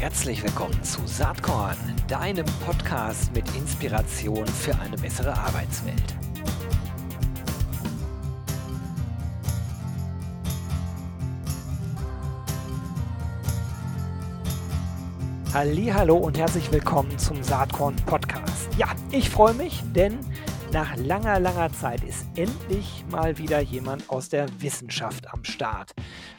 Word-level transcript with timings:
Herzlich 0.00 0.44
willkommen 0.44 0.80
zu 0.84 1.04
Saatkorn, 1.08 1.76
deinem 2.06 2.46
Podcast 2.64 3.34
mit 3.34 3.44
Inspiration 3.56 4.46
für 4.46 4.78
eine 4.78 4.96
bessere 4.96 5.36
Arbeitswelt. 5.36 6.14
Hallo 15.52 16.16
und 16.16 16.38
herzlich 16.38 16.70
willkommen 16.70 17.18
zum 17.18 17.42
Saatkorn 17.42 17.96
Podcast. 18.06 18.68
Ja, 18.76 18.86
ich 19.10 19.28
freue 19.28 19.54
mich, 19.54 19.82
denn 19.96 20.20
nach 20.72 20.96
langer, 20.96 21.40
langer 21.40 21.72
Zeit 21.72 22.04
ist 22.04 22.24
endlich 22.36 23.04
mal 23.10 23.36
wieder 23.38 23.58
jemand 23.58 24.08
aus 24.10 24.28
der 24.28 24.46
Wissenschaft 24.60 25.32
am 25.32 25.42
Start. 25.42 25.92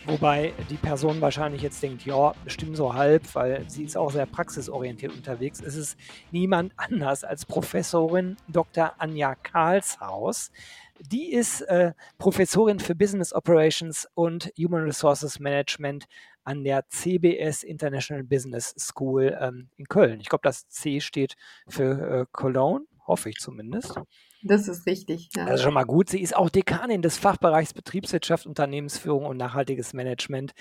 Wobei 0.10 0.54
die 0.72 0.76
Person 0.76 1.22
wahrscheinlich 1.22 1.62
jetzt 1.62 1.84
denkt, 1.84 2.04
ja, 2.04 2.34
bestimmt 2.44 2.76
so 2.76 2.96
halb, 2.96 3.36
weil 3.36 3.70
sie 3.70 3.84
ist 3.84 3.96
auch 3.96 4.10
sehr 4.12 4.26
praxisorientiert 4.26 5.14
unterwegs. 5.14 5.62
Es 5.62 5.76
ist 5.76 6.00
niemand 6.32 6.74
anders 6.78 7.24
als 7.24 7.46
Professorin 7.46 8.36
Dr. 8.48 8.96
Anja 8.98 9.36
Karlshaus. 9.36 10.52
Die 11.00 11.32
ist 11.32 11.62
äh, 11.62 11.94
Professorin 12.18 12.80
für 12.80 12.96
Business 12.96 13.34
Operations 13.34 14.08
und 14.16 14.52
Human 14.58 14.86
Resources 14.86 15.40
Management 15.40 16.08
an 16.44 16.64
der 16.64 16.88
CBS 16.90 17.62
International 17.62 18.24
Business 18.24 18.74
School 18.80 19.38
ähm, 19.40 19.70
in 19.78 19.86
Köln. 19.86 20.22
Ich 20.22 20.30
glaube, 20.30 20.42
das 20.42 20.68
C 20.70 21.02
steht 21.02 21.36
für 21.68 22.22
äh, 22.22 22.26
Cologne 22.32 22.88
hoffe 23.10 23.30
ich 23.30 23.38
zumindest. 23.38 24.00
Das 24.42 24.70
ist 24.70 24.86
richtig. 24.86 25.30
Ja. 25.36 25.46
Das 25.46 25.56
ist 25.56 25.64
schon 25.64 25.74
mal 25.74 25.84
gut. 25.84 26.10
Sie 26.10 26.22
ist 26.22 26.36
auch 26.36 26.50
Dekanin 26.50 27.02
des 27.02 27.18
Fachbereichs 27.18 27.74
Betriebswirtschaft, 27.74 28.46
Unternehmensführung 28.46 29.26
und 29.26 29.36
nachhaltiges 29.36 29.94
Management. 29.94 30.54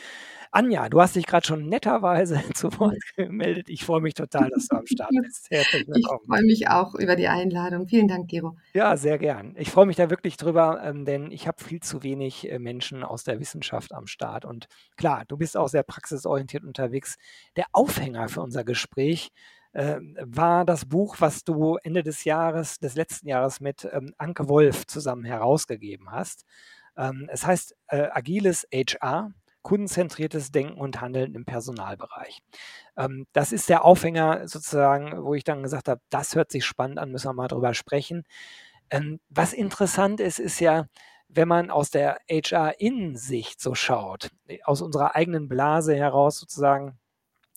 Anja, 0.51 0.89
du 0.89 1.01
hast 1.01 1.15
dich 1.15 1.27
gerade 1.27 1.47
schon 1.47 1.69
netterweise 1.69 2.43
zu 2.55 2.77
Wort 2.81 2.97
gemeldet. 3.17 3.69
Ich 3.69 3.85
freue 3.85 4.01
mich 4.01 4.15
total, 4.15 4.51
dass 4.51 4.67
du 4.67 4.77
am 4.77 4.87
Start 4.87 5.11
bist. 5.23 5.47
Herzlich 5.51 5.87
willkommen. 5.87 6.21
Ich 6.23 6.27
freue 6.27 6.43
mich 6.43 6.69
auch 6.69 6.95
über 6.97 7.15
die 7.15 7.29
Einladung. 7.29 7.87
Vielen 7.87 8.09
Dank, 8.09 8.29
Gero. 8.29 8.57
Ja, 8.75 8.97
sehr 8.97 9.19
gern. 9.19 9.55
Ich 9.57 9.71
freue 9.71 9.87
mich 9.87 9.97
da 9.97 10.11
wirklich 10.11 10.37
drüber, 10.37 10.81
ähm, 10.83 11.05
denn 11.05 11.31
ich 11.31 11.47
habe 11.47 11.63
viel 11.63 11.81
zu 11.81 12.03
wenig 12.03 12.51
äh, 12.51 12.59
Menschen 12.59 13.05
aus 13.05 13.23
der 13.23 13.39
Wissenschaft 13.39 13.95
am 13.95 14.09
Start. 14.09 14.45
Und 14.45 14.67
klar, 14.97 15.25
du 15.29 15.37
bist 15.37 15.57
auch 15.57 15.69
sehr 15.69 15.85
praxisorientiert 15.85 16.65
unterwegs. 16.65 17.17
Der 17.57 17.67
Aufhänger 17.73 18.29
für 18.29 18.41
unser 18.41 18.65
Gespräch 18.65 19.31
äh, 19.73 19.99
war 20.21 20.65
das 20.65 20.87
Buch, 20.87 21.17
was 21.19 21.45
du 21.45 21.77
Ende 21.77 22.03
des 22.03 22.25
Jahres, 22.25 22.79
des 22.79 22.95
letzten 22.95 23.29
Jahres 23.29 23.61
mit 23.61 23.89
ähm, 23.93 24.15
Anke 24.19 24.49
Wolf 24.49 24.87
zusammen 24.87 25.25
herausgegeben 25.25 26.11
hast. 26.11 26.45
Ähm, 26.97 27.29
es 27.33 27.47
heißt 27.47 27.77
äh, 27.89 28.09
Agiles 28.13 28.67
HR, 28.73 29.33
kundenzentriertes 29.63 30.51
Denken 30.51 30.81
und 30.81 31.01
Handeln 31.01 31.35
im 31.35 31.45
Personalbereich. 31.45 32.41
Ähm, 32.97 33.27
das 33.33 33.53
ist 33.53 33.69
der 33.69 33.85
Aufhänger 33.85 34.49
sozusagen, 34.49 35.25
wo 35.25 35.35
ich 35.35 35.45
dann 35.45 35.63
gesagt 35.63 35.89
habe, 35.89 36.01
das 36.11 36.35
hört 36.35 36.51
sich 36.51 36.65
spannend 36.65 36.99
an, 36.99 37.11
müssen 37.13 37.29
wir 37.29 37.35
mal 37.35 37.49
drüber 37.49 37.75
sprechen. 37.75 38.25
Ähm, 38.91 39.21
was 39.29 39.53
interessant 39.53 40.21
ist, 40.21 40.39
ist 40.39 40.61
ja, 40.61 40.87
wenn 41.29 41.49
man 41.49 41.71
aus 41.71 41.91
der 41.91 42.19
HR-Innensicht 42.31 43.61
so 43.61 43.75
schaut, 43.75 44.31
aus 44.65 44.81
unserer 44.81 45.15
eigenen 45.15 45.49
Blase 45.49 45.95
heraus 45.95 46.39
sozusagen, 46.39 46.99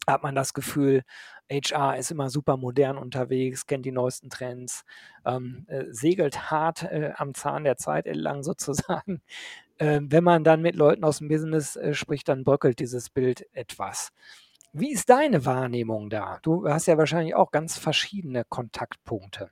hat 0.07 0.23
man 0.23 0.35
das 0.35 0.53
Gefühl, 0.53 1.03
HR 1.49 1.97
ist 1.97 2.11
immer 2.11 2.29
super 2.29 2.57
modern 2.57 2.97
unterwegs, 2.97 3.65
kennt 3.67 3.85
die 3.85 3.91
neuesten 3.91 4.29
Trends, 4.29 4.83
ähm, 5.25 5.65
äh, 5.67 5.85
segelt 5.89 6.49
hart 6.49 6.83
äh, 6.83 7.11
am 7.15 7.33
Zahn 7.33 7.63
der 7.63 7.77
Zeit 7.77 8.07
entlang 8.07 8.43
sozusagen. 8.43 9.21
Äh, 9.77 9.99
wenn 10.03 10.23
man 10.23 10.43
dann 10.43 10.61
mit 10.61 10.75
Leuten 10.75 11.03
aus 11.03 11.19
dem 11.19 11.27
Business 11.27 11.75
äh, 11.75 11.93
spricht, 11.93 12.29
dann 12.29 12.43
bröckelt 12.43 12.79
dieses 12.79 13.09
Bild 13.09 13.45
etwas. 13.53 14.11
Wie 14.73 14.91
ist 14.91 15.09
deine 15.09 15.45
Wahrnehmung 15.45 16.09
da? 16.09 16.39
Du 16.41 16.67
hast 16.67 16.85
ja 16.85 16.97
wahrscheinlich 16.97 17.35
auch 17.35 17.51
ganz 17.51 17.77
verschiedene 17.77 18.45
Kontaktpunkte. 18.45 19.51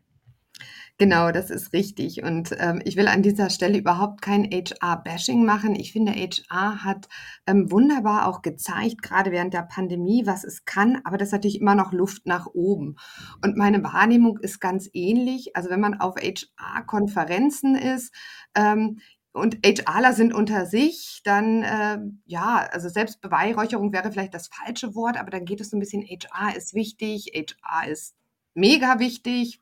Genau, 1.01 1.31
das 1.31 1.49
ist 1.49 1.71
richtig. 1.71 2.23
Und 2.23 2.53
ähm, 2.59 2.81
ich 2.83 2.97
will 2.97 3.07
an 3.07 3.23
dieser 3.23 3.49
Stelle 3.49 3.77
überhaupt 3.77 4.21
kein 4.21 4.43
HR-Bashing 4.43 5.45
machen. 5.45 5.73
Ich 5.73 5.93
finde, 5.93 6.11
HR 6.11 6.83
hat 6.83 7.07
ähm, 7.47 7.71
wunderbar 7.71 8.27
auch 8.27 8.41
gezeigt, 8.41 9.01
gerade 9.01 9.31
während 9.31 9.53
der 9.53 9.61
Pandemie, 9.61 10.23
was 10.25 10.43
es 10.43 10.65
kann, 10.65 10.99
aber 11.05 11.17
das 11.17 11.29
ist 11.29 11.31
natürlich 11.31 11.61
immer 11.61 11.73
noch 11.73 11.93
Luft 11.93 12.25
nach 12.25 12.47
oben. 12.47 12.97
Und 13.41 13.55
meine 13.55 13.81
Wahrnehmung 13.81 14.39
ist 14.39 14.59
ganz 14.59 14.89
ähnlich. 14.91 15.55
Also 15.55 15.69
wenn 15.69 15.79
man 15.79 16.01
auf 16.01 16.15
HR-Konferenzen 16.17 17.75
ist, 17.75 18.13
ähm, 18.53 18.99
und 19.31 19.59
HRler 19.65 20.11
sind 20.11 20.33
unter 20.33 20.65
sich, 20.65 21.21
dann 21.23 21.63
äh, 21.63 21.99
ja, 22.25 22.67
also 22.73 22.89
Selbstbeweihräucherung 22.89 23.93
wäre 23.93 24.11
vielleicht 24.11 24.33
das 24.33 24.49
falsche 24.49 24.95
Wort, 24.95 25.17
aber 25.17 25.29
dann 25.29 25.45
geht 25.45 25.61
es 25.61 25.69
so 25.69 25.77
ein 25.77 25.79
bisschen, 25.79 26.01
HR 26.03 26.57
ist 26.57 26.73
wichtig, 26.73 27.31
HR 27.35 27.87
ist 27.87 28.15
mega 28.53 28.99
wichtig. 28.99 29.61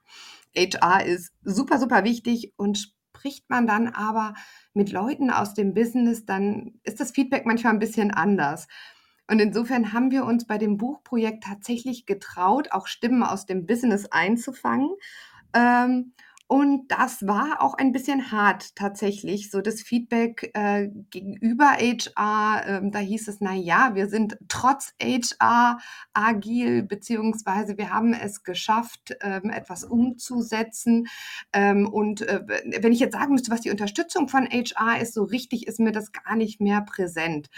HR 0.56 1.06
ist 1.06 1.34
super, 1.44 1.80
super 1.80 2.04
wichtig 2.04 2.54
und 2.58 2.78
spricht 2.78 3.50
man 3.50 3.68
dann 3.68 3.88
aber 3.88 4.36
mit 4.74 4.92
Leuten 4.92 5.32
aus 5.32 5.54
dem 5.54 5.74
Business, 5.74 6.26
dann 6.26 6.80
ist 6.84 7.00
das 7.00 7.12
Feedback 7.12 7.46
manchmal 7.46 7.74
ein 7.74 7.80
bisschen 7.80 8.12
anders. 8.12 8.68
Und 9.30 9.40
insofern 9.40 9.92
haben 9.92 10.12
wir 10.12 10.24
uns 10.24 10.48
bei 10.48 10.58
dem 10.58 10.78
Buchprojekt 10.78 11.44
tatsächlich 11.44 12.06
getraut, 12.06 12.72
auch 12.72 12.88
Stimmen 12.88 13.24
aus 13.24 13.46
dem 13.46 13.66
Business 13.66 14.06
einzufangen. 14.06 14.90
Ähm, 15.54 16.14
und 16.48 16.88
das 16.88 17.28
war 17.28 17.62
auch 17.62 17.74
ein 17.74 17.92
bisschen 17.92 18.32
hart 18.32 18.74
tatsächlich, 18.78 19.52
so 19.52 19.60
das 19.60 19.82
Feedback 19.82 20.52
äh, 20.54 20.88
gegenüber 21.10 21.72
HR. 21.78 22.64
Ähm, 22.66 22.92
da 22.92 23.00
hieß 23.00 23.28
es, 23.28 23.42
na 23.42 23.54
ja, 23.54 23.96
wir 23.96 24.08
sind 24.08 24.38
trotz 24.48 24.94
HR 25.02 25.80
agil, 26.14 26.84
beziehungsweise 26.84 27.78
wir 27.78 27.90
haben 27.90 28.14
es 28.14 28.44
geschafft, 28.44 29.18
ähm, 29.20 29.50
etwas 29.50 29.84
umzusetzen. 29.84 31.08
Ähm, 31.52 31.86
und 31.86 32.22
äh, 32.22 32.42
wenn 32.80 32.94
ich 32.94 33.02
jetzt 33.02 33.14
sagen 33.14 33.34
müsste, 33.34 33.52
was 33.52 33.62
die 33.62 33.72
Unterstützung 33.72 34.30
von 34.30 34.48
HR 34.48 35.02
ist, 35.02 35.14
so 35.14 35.24
richtig 35.24 35.68
ist 35.68 35.82
mir 35.82 35.92
das 35.92 36.14
gar 36.14 36.38
nicht 36.38 36.62
mehr 36.62 36.80
präsent. 36.80 37.50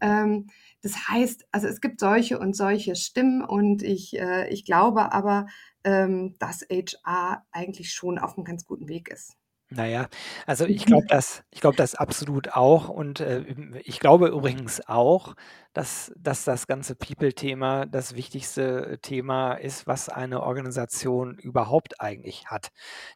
Ähm, 0.00 0.46
das 0.82 1.08
heißt, 1.08 1.46
also 1.52 1.66
es 1.66 1.80
gibt 1.80 2.00
solche 2.00 2.38
und 2.38 2.56
solche 2.56 2.96
Stimmen 2.96 3.42
und 3.42 3.82
ich, 3.82 4.18
äh, 4.18 4.48
ich 4.48 4.64
glaube 4.64 5.12
aber, 5.12 5.46
ähm, 5.84 6.36
dass 6.38 6.62
HR 6.70 7.44
eigentlich 7.52 7.92
schon 7.92 8.18
auf 8.18 8.36
einem 8.36 8.44
ganz 8.44 8.64
guten 8.64 8.88
Weg 8.88 9.08
ist. 9.08 9.36
Naja, 9.70 10.08
also 10.46 10.64
ich 10.64 10.86
glaube 10.86 11.06
das, 11.08 11.42
ich 11.50 11.60
glaube 11.60 11.76
das 11.76 11.94
absolut 11.94 12.54
auch. 12.54 12.88
Und 12.88 13.20
äh, 13.20 13.44
ich 13.84 14.00
glaube 14.00 14.28
übrigens 14.28 14.80
auch, 14.88 15.34
dass, 15.74 16.10
dass 16.16 16.44
das 16.44 16.66
ganze 16.66 16.94
People-Thema 16.94 17.84
das 17.84 18.14
wichtigste 18.14 18.98
Thema 19.02 19.52
ist, 19.52 19.86
was 19.86 20.08
eine 20.08 20.42
Organisation 20.42 21.34
überhaupt 21.34 22.00
eigentlich 22.00 22.46
hat. 22.46 22.68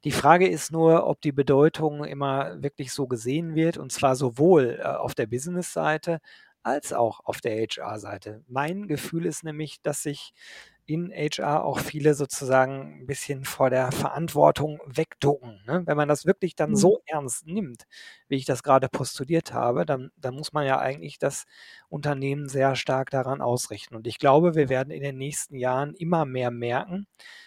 Die 0.04 0.12
Frage 0.12 0.46
ist 0.46 0.70
nur, 0.72 1.06
ob 1.06 1.22
die 1.22 1.32
Bedeutung 1.32 2.04
immer 2.04 2.62
wirklich 2.62 2.92
so 2.92 3.06
gesehen 3.06 3.54
wird, 3.54 3.78
und 3.78 3.90
zwar 3.90 4.14
sowohl 4.14 4.78
äh, 4.78 4.86
auf 4.86 5.14
der 5.14 5.26
Business-Seite 5.26 6.20
als 6.62 6.92
auch 6.92 7.20
auf 7.24 7.40
der 7.40 7.56
HR-Seite. 7.56 8.44
Mein 8.48 8.86
Gefühl 8.88 9.26
ist 9.26 9.44
nämlich, 9.44 9.82
dass 9.82 10.02
sich 10.02 10.32
in 10.86 11.12
HR 11.12 11.64
auch 11.64 11.78
viele 11.78 12.14
sozusagen 12.14 13.00
ein 13.00 13.06
bisschen 13.06 13.44
vor 13.44 13.70
der 13.70 13.92
Verantwortung 13.92 14.80
wegducken. 14.86 15.60
Ne? 15.66 15.82
Wenn 15.86 15.96
man 15.96 16.08
das 16.08 16.26
wirklich 16.26 16.56
dann 16.56 16.70
mhm. 16.70 16.76
so 16.76 17.02
ernst 17.06 17.46
nimmt, 17.46 17.84
wie 18.28 18.36
ich 18.36 18.44
das 18.44 18.62
gerade 18.62 18.88
postuliert 18.88 19.52
habe, 19.52 19.86
dann, 19.86 20.10
dann 20.16 20.34
muss 20.34 20.52
man 20.52 20.66
ja 20.66 20.78
eigentlich 20.78 21.18
das 21.18 21.44
Unternehmen 21.88 22.48
sehr 22.48 22.74
stark 22.74 23.10
daran 23.10 23.40
ausrichten. 23.40 23.94
Und 23.94 24.06
ich 24.06 24.18
glaube, 24.18 24.54
wir 24.54 24.68
werden 24.68 24.90
in 24.90 25.02
den 25.02 25.18
nächsten 25.18 25.56
Jahren 25.56 25.94
immer 25.94 26.24
mehr 26.24 26.50
merken, 26.50 27.06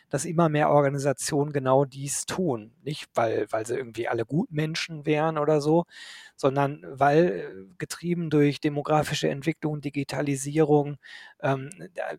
dass 0.09 0.25
immer 0.25 0.49
mehr 0.49 0.69
Organisationen 0.69 1.51
genau 1.51 1.83
dies 1.83 2.25
tun. 2.25 2.71
Nicht, 2.83 3.07
weil, 3.15 3.47
weil 3.49 3.65
sie 3.65 3.75
irgendwie 3.75 4.07
alle 4.07 4.25
Gutmenschen 4.25 5.05
wären 5.05 5.37
oder 5.37 5.61
so, 5.61 5.85
sondern 6.35 6.85
weil 6.87 7.25
äh, 7.25 7.75
getrieben 7.77 8.29
durch 8.29 8.59
demografische 8.59 9.29
Entwicklung, 9.29 9.81
Digitalisierung, 9.81 10.97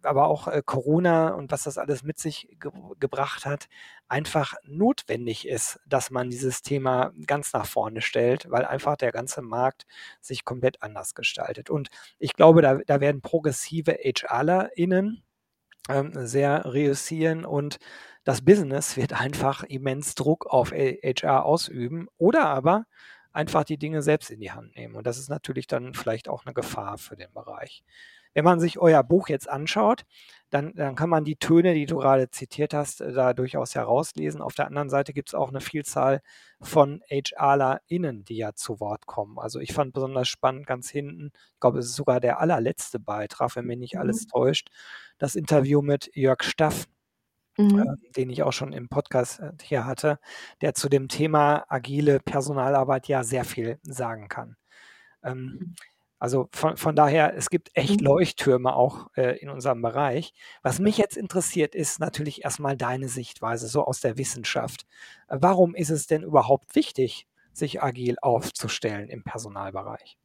aber 0.03 0.27
auch 0.27 0.49
äh, 0.49 0.63
Corona 0.65 1.31
und 1.31 1.51
was 1.51 1.65
das 1.65 1.79
alles 1.79 2.03
mit 2.03 2.19
sich 2.19 2.49
ge 2.61 2.71
gebracht 3.01 3.45
hat, 3.45 3.69
einfach 4.09 4.55
notwendig 4.65 5.49
ist, 5.49 5.81
dass 5.87 6.11
man 6.11 6.31
dieses 6.31 6.63
Thema 6.63 7.13
ganz 7.27 7.53
nach 7.53 7.67
vorne 7.67 8.03
stellt, 8.03 8.51
weil 8.51 8.65
einfach 8.65 8.97
der 8.97 9.13
ganze 9.13 9.43
Markt 9.43 9.87
sich 10.21 10.45
komplett 10.45 10.83
anders 10.83 11.15
gestaltet. 11.15 11.71
Und 11.71 11.89
ich 12.19 12.35
glaube, 12.35 12.63
da, 12.63 12.77
da 12.87 13.01
werden 13.01 13.21
progressive 13.21 13.93
HRlerInnen 13.93 15.23
ähm, 15.89 16.13
sehr 16.15 16.65
reüssieren 16.65 17.45
und 17.45 17.79
das 18.25 18.43
Business 18.45 18.97
wird 18.97 19.13
einfach 19.21 19.63
immens 19.63 20.15
Druck 20.15 20.47
auf 20.47 20.73
HR 20.73 21.45
ausüben 21.45 22.09
oder 22.19 22.47
aber 22.47 22.87
einfach 23.37 23.65
die 23.65 23.79
Dinge 23.79 24.03
selbst 24.03 24.31
in 24.31 24.41
die 24.41 24.51
Hand 24.53 24.75
nehmen. 24.77 24.97
Und 24.97 25.07
das 25.07 25.19
ist 25.19 25.29
natürlich 25.29 25.67
dann 25.67 25.95
vielleicht 25.95 26.29
auch 26.29 26.47
eine 26.47 26.55
Gefahr 26.55 26.99
für 26.99 27.17
den 27.17 27.33
Bereich. 27.33 27.85
wenn 28.35 28.45
man 28.45 28.61
sich 28.61 28.79
euer 28.79 29.03
Buch 29.03 29.31
jetzt 29.31 29.49
anschaut, 29.49 30.05
dann, 30.51 30.75
dann 30.75 30.95
kann 30.95 31.09
man 31.09 31.25
die 31.25 31.37
Töne, 31.37 31.73
die 31.73 31.87
du 31.87 31.97
gerade 31.97 32.31
zitiert 32.31 32.75
hast, 32.75 33.01
äh, 33.01 33.13
da 33.13 33.33
durchaus 33.33 33.75
herauslesen. 33.75 34.43
Auf 34.43 34.55
der 34.55 34.67
anderen 34.67 34.91
Seite 34.91 35.15
gibt 35.15 35.31
es 35.31 35.35
auch 35.35 35.49
eine 35.49 35.63
Vielzahl 35.63 36.21
von 36.61 37.03
HRlerInnen, 37.09 38.25
die 38.25 38.37
ja 38.37 38.53
zu 38.55 38.79
Wort 38.79 39.07
kommen. 39.07 39.39
Also 39.39 39.59
ich 39.59 39.73
fand 39.73 39.95
besonders 39.95 40.29
spannend 40.29 40.67
ganz 40.67 40.91
hinten, 40.91 41.33
ich 41.55 41.61
glaube, 41.61 41.79
es 41.79 41.87
ist 41.87 41.97
sogar 41.97 42.21
der 42.21 42.39
allerletzte 42.41 42.99
Beitrag, 43.01 43.57
wenn 43.57 43.67
mich 43.67 43.79
nicht 43.79 43.99
alles 43.99 44.25
mhm. 44.25 44.29
täuscht, 44.29 44.69
das 45.19 45.35
Interview 45.35 45.81
mit 45.81 46.11
Jörg 46.15 46.43
Staff, 46.43 46.87
mhm. 47.57 47.81
äh, 47.81 48.13
den 48.13 48.31
ich 48.31 48.43
auch 48.43 48.53
schon 48.53 48.73
im 48.73 48.89
Podcast 48.89 49.41
äh, 49.41 49.53
hier 49.63 49.87
hatte, 49.87 50.19
der 50.61 50.75
zu 50.75 50.89
dem 50.89 51.09
Thema 51.09 51.65
agile 51.69 52.21
Personalarbeit 52.21 53.09
ja 53.09 53.25
sehr 53.25 53.45
viel 53.45 53.79
sagen 53.83 54.29
kann. 54.29 54.57
Ähm, 55.23 55.59
mhm. 55.61 55.75
Also 56.19 56.49
von, 56.53 56.79
von 56.79 56.97
daher, 56.97 57.37
es 57.37 57.51
gibt 57.51 57.71
echt 57.75 58.01
mhm. 58.01 58.07
Leuchttürme 58.07 58.75
auch 58.75 59.09
äh, 59.17 59.39
in 59.39 59.51
unserem 59.51 59.83
Bereich. 59.83 60.33
Was 60.63 60.79
mich 60.79 60.97
jetzt 60.97 61.17
interessiert, 61.17 61.75
ist 61.75 62.01
natürlich 62.01 62.43
erstmal 62.43 62.77
deine 62.77 63.09
Sichtweise, 63.09 63.69
so 63.69 63.85
aus 63.85 64.01
der 64.01 64.17
Wissenschaft. 64.17 64.87
Warum 65.29 65.75
ist 65.75 65.91
es 65.91 66.07
denn 66.07 66.23
überhaupt 66.23 66.75
wichtig, 66.75 67.27
sich 67.53 67.83
agil 67.83 68.17
aufzustellen 68.23 69.11
im 69.11 69.25
Personalbereich? 69.25 70.17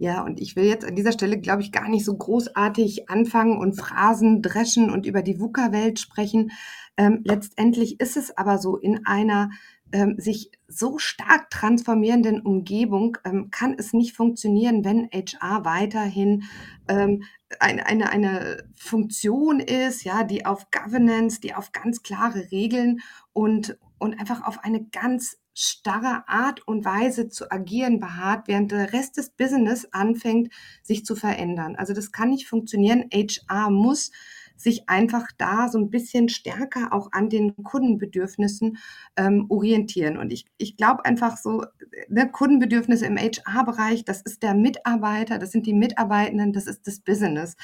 Ja, 0.00 0.22
und 0.22 0.40
ich 0.40 0.56
will 0.56 0.64
jetzt 0.64 0.86
an 0.86 0.96
dieser 0.96 1.12
Stelle, 1.12 1.38
glaube 1.38 1.60
ich, 1.60 1.72
gar 1.72 1.86
nicht 1.86 2.06
so 2.06 2.16
großartig 2.16 3.10
anfangen 3.10 3.58
und 3.58 3.74
Phrasen 3.74 4.40
dreschen 4.40 4.88
und 4.88 5.04
über 5.04 5.20
die 5.20 5.38
VUCA-Welt 5.38 6.00
sprechen. 6.00 6.52
Ähm, 6.96 7.20
letztendlich 7.22 8.00
ist 8.00 8.16
es 8.16 8.34
aber 8.34 8.56
so, 8.56 8.78
in 8.78 9.04
einer 9.04 9.50
ähm, 9.92 10.14
sich 10.16 10.52
so 10.68 10.96
stark 10.96 11.50
transformierenden 11.50 12.40
Umgebung 12.40 13.18
ähm, 13.26 13.50
kann 13.50 13.74
es 13.78 13.92
nicht 13.92 14.16
funktionieren, 14.16 14.86
wenn 14.86 15.10
HR 15.12 15.66
weiterhin 15.66 16.44
ähm, 16.88 17.24
eine, 17.58 17.84
eine, 17.84 18.08
eine 18.08 18.64
Funktion 18.74 19.60
ist, 19.60 20.04
ja, 20.04 20.24
die 20.24 20.46
auf 20.46 20.70
Governance, 20.70 21.42
die 21.42 21.54
auf 21.54 21.72
ganz 21.72 22.02
klare 22.02 22.50
Regeln 22.50 23.00
und, 23.34 23.76
und 23.98 24.18
einfach 24.18 24.46
auf 24.46 24.64
eine 24.64 24.82
ganz 24.82 25.39
starre 25.60 26.24
Art 26.26 26.66
und 26.66 26.86
Weise 26.86 27.28
zu 27.28 27.50
agieren 27.50 28.00
beharrt, 28.00 28.48
während 28.48 28.72
der 28.72 28.94
Rest 28.94 29.18
des 29.18 29.30
Business 29.30 29.86
anfängt, 29.92 30.52
sich 30.82 31.04
zu 31.04 31.14
verändern. 31.14 31.76
Also 31.76 31.92
das 31.92 32.12
kann 32.12 32.30
nicht 32.30 32.48
funktionieren. 32.48 33.04
HR 33.12 33.70
muss 33.70 34.10
sich 34.56 34.88
einfach 34.88 35.28
da 35.36 35.68
so 35.68 35.78
ein 35.78 35.90
bisschen 35.90 36.28
stärker 36.28 36.92
auch 36.92 37.12
an 37.12 37.28
den 37.28 37.62
Kundenbedürfnissen 37.62 38.78
ähm, 39.16 39.46
orientieren. 39.50 40.16
Und 40.16 40.32
ich, 40.32 40.46
ich 40.56 40.76
glaube 40.76 41.04
einfach 41.04 41.36
so, 41.36 41.64
ne, 42.08 42.30
Kundenbedürfnisse 42.30 43.06
im 43.06 43.18
HR-Bereich, 43.18 44.04
das 44.04 44.22
ist 44.22 44.42
der 44.42 44.54
Mitarbeiter, 44.54 45.38
das 45.38 45.50
sind 45.50 45.66
die 45.66 45.74
Mitarbeitenden, 45.74 46.52
das 46.52 46.66
ist 46.66 46.86
das 46.86 47.00
Business. 47.00 47.56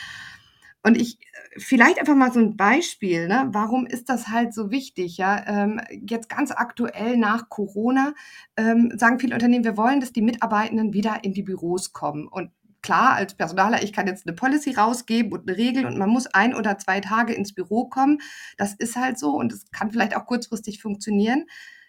Und 0.87 0.97
ich, 1.00 1.19
vielleicht 1.56 1.99
einfach 1.99 2.15
mal 2.15 2.33
so 2.33 2.38
ein 2.38 2.56
Beispiel, 2.56 3.27
ne? 3.27 3.49
warum 3.50 3.87
ist 3.87 4.09
das 4.09 4.29
halt 4.29 4.55
so 4.55 4.71
wichtig? 4.71 5.17
Ja, 5.17 5.44
ähm, 5.49 5.81
jetzt 5.91 6.29
ganz 6.29 6.53
aktuell 6.53 7.17
nach 7.17 7.49
Corona 7.49 8.15
ähm, 8.56 8.93
sagen 8.97 9.19
viele 9.19 9.35
Unternehmen, 9.35 9.65
wir 9.65 9.77
wollen, 9.77 9.99
dass 9.99 10.12
die 10.12 10.23
Mitarbeitenden 10.23 10.93
wieder 10.93 11.25
in 11.25 11.33
die 11.33 11.43
Büros 11.43 11.93
kommen. 11.93 12.29
Und 12.29 12.53
klar, 12.83 13.15
als 13.15 13.35
Personaler, 13.35 13.83
ich 13.83 13.93
kann 13.93 14.06
jetzt 14.06 14.29
eine 14.29 14.37
Policy 14.37 14.75
rausgeben 14.75 15.33
und 15.33 15.49
eine 15.49 15.59
Regel 15.59 15.87
und 15.87 15.99
man 15.99 16.09
muss 16.09 16.29
ein 16.29 16.55
oder 16.55 16.79
zwei 16.79 17.00
Tage 17.00 17.32
ins 17.32 17.53
Büro 17.53 17.89
kommen. 17.89 18.19
Das 18.56 18.73
ist 18.75 18.94
halt 18.94 19.19
so 19.19 19.31
und 19.31 19.53
es 19.53 19.69
kann 19.73 19.91
vielleicht 19.91 20.17
auch 20.17 20.27
kurzfristig 20.27 20.81
funktionieren. 20.81 21.47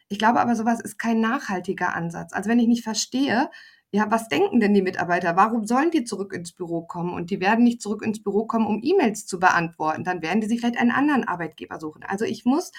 Ich 0.10 0.18
glaube 0.18 0.40
aber, 0.40 0.56
sowas 0.56 0.80
ist 0.80 0.98
kein 0.98 1.20
nachhaltiger 1.20 1.94
Ansatz. 1.94 2.34
Also 2.34 2.50
wenn 2.50 2.58
ich 2.58 2.68
nicht 2.68 2.84
verstehe, 2.84 3.52
ja, 3.92 4.12
was 4.12 4.28
denken 4.28 4.60
denn 4.60 4.74
die 4.74 4.82
Mitarbeiter? 4.82 5.36
Warum 5.38 5.66
sollen 5.66 5.92
die 5.92 6.04
zurück 6.04 6.34
ins 6.34 6.52
Büro 6.52 6.82
kommen? 6.82 7.14
Und 7.14 7.30
die 7.30 7.40
werden 7.40 7.64
nicht 7.64 7.82
zurück 7.82 8.04
ins 8.04 8.22
Büro 8.22 8.46
kommen, 8.46 8.68
um 8.68 8.82
E-Mails 8.84 9.26
zu 9.26 9.40
beantworten. 9.40 10.04
Dann 10.04 10.22
werden 10.22 10.42
die 10.42 10.48
sich 10.48 10.60
vielleicht 10.60 10.78
einen 10.78 10.92
anderen 10.92 11.24
Arbeitgeber 11.24 11.80
suchen. 11.80 12.04
Also 12.04 12.26
ich 12.26 12.44
muss 12.44 12.72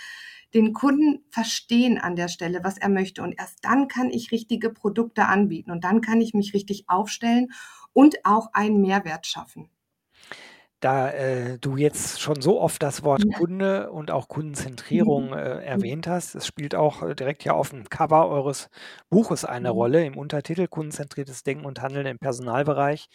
den 0.54 0.72
Kunden 0.72 1.24
verstehen 1.30 1.98
an 1.98 2.16
der 2.16 2.28
Stelle, 2.28 2.60
was 2.62 2.78
er 2.78 2.90
möchte. 2.90 3.22
Und 3.22 3.32
erst 3.38 3.64
dann 3.64 3.88
kann 3.88 4.10
ich 4.10 4.32
richtige 4.32 4.70
Produkte 4.70 5.26
anbieten 5.26 5.70
und 5.70 5.84
dann 5.84 6.00
kann 6.00 6.20
ich 6.20 6.34
mich 6.34 6.54
richtig 6.54 6.84
aufstellen 6.88 7.48
und 7.92 8.24
auch 8.24 8.48
einen 8.52 8.80
Mehrwert 8.80 9.26
schaffen. 9.26 9.70
Da 10.80 11.10
äh, 11.10 11.58
du 11.58 11.76
jetzt 11.76 12.20
schon 12.20 12.40
so 12.40 12.60
oft 12.60 12.82
das 12.82 13.02
Wort 13.02 13.24
ja. 13.24 13.36
Kunde 13.36 13.90
und 13.90 14.12
auch 14.12 14.28
Kundenzentrierung 14.28 15.28
mhm. 15.28 15.32
äh, 15.32 15.54
mhm. 15.54 15.60
erwähnt 15.60 16.06
hast, 16.06 16.36
es 16.36 16.46
spielt 16.46 16.74
auch 16.74 17.02
äh, 17.02 17.14
direkt 17.16 17.44
ja 17.44 17.52
auf 17.52 17.70
dem 17.70 17.88
Cover 17.88 18.28
eures 18.28 18.68
Buches 19.10 19.44
eine 19.44 19.70
mhm. 19.70 19.74
Rolle 19.74 20.04
im 20.04 20.16
Untertitel 20.16 20.68
Kundenzentriertes 20.68 21.42
Denken 21.42 21.66
und 21.66 21.82
Handeln 21.82 22.06
im 22.06 22.18
Personalbereich, 22.18 23.08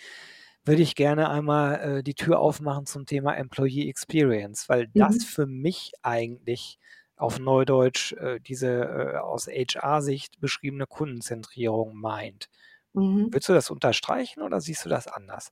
würde 0.65 0.81
ich 0.81 0.95
gerne 0.95 1.30
einmal 1.30 2.00
äh, 2.00 2.04
die 2.04 2.15
Tür 2.15 2.39
aufmachen 2.39 2.86
zum 2.86 3.06
Thema 3.06 3.36
Employee 3.36 3.89
Experience, 3.89 4.68
weil 4.68 4.88
mhm. 4.88 5.00
das 5.00 5.24
für 5.24 5.45
mich 5.45 5.94
eigentlich 6.01 6.80
auf 7.15 7.39
Neudeutsch 7.39 8.12
äh, 8.13 8.39
diese 8.42 8.68
äh, 8.68 9.18
aus 9.18 9.48
HR-Sicht 9.48 10.42
beschriebene 10.42 10.86
Kundenzentrierung 10.86 11.95
meint. 11.95 12.50
Mhm. 12.94 13.30
Willst 13.31 13.48
du 13.48 13.54
das 13.54 13.69
unterstreichen 13.69 14.42
oder 14.42 14.60
siehst 14.60 14.83
du 14.83 14.89
das 14.89 15.07
anders? 15.07 15.51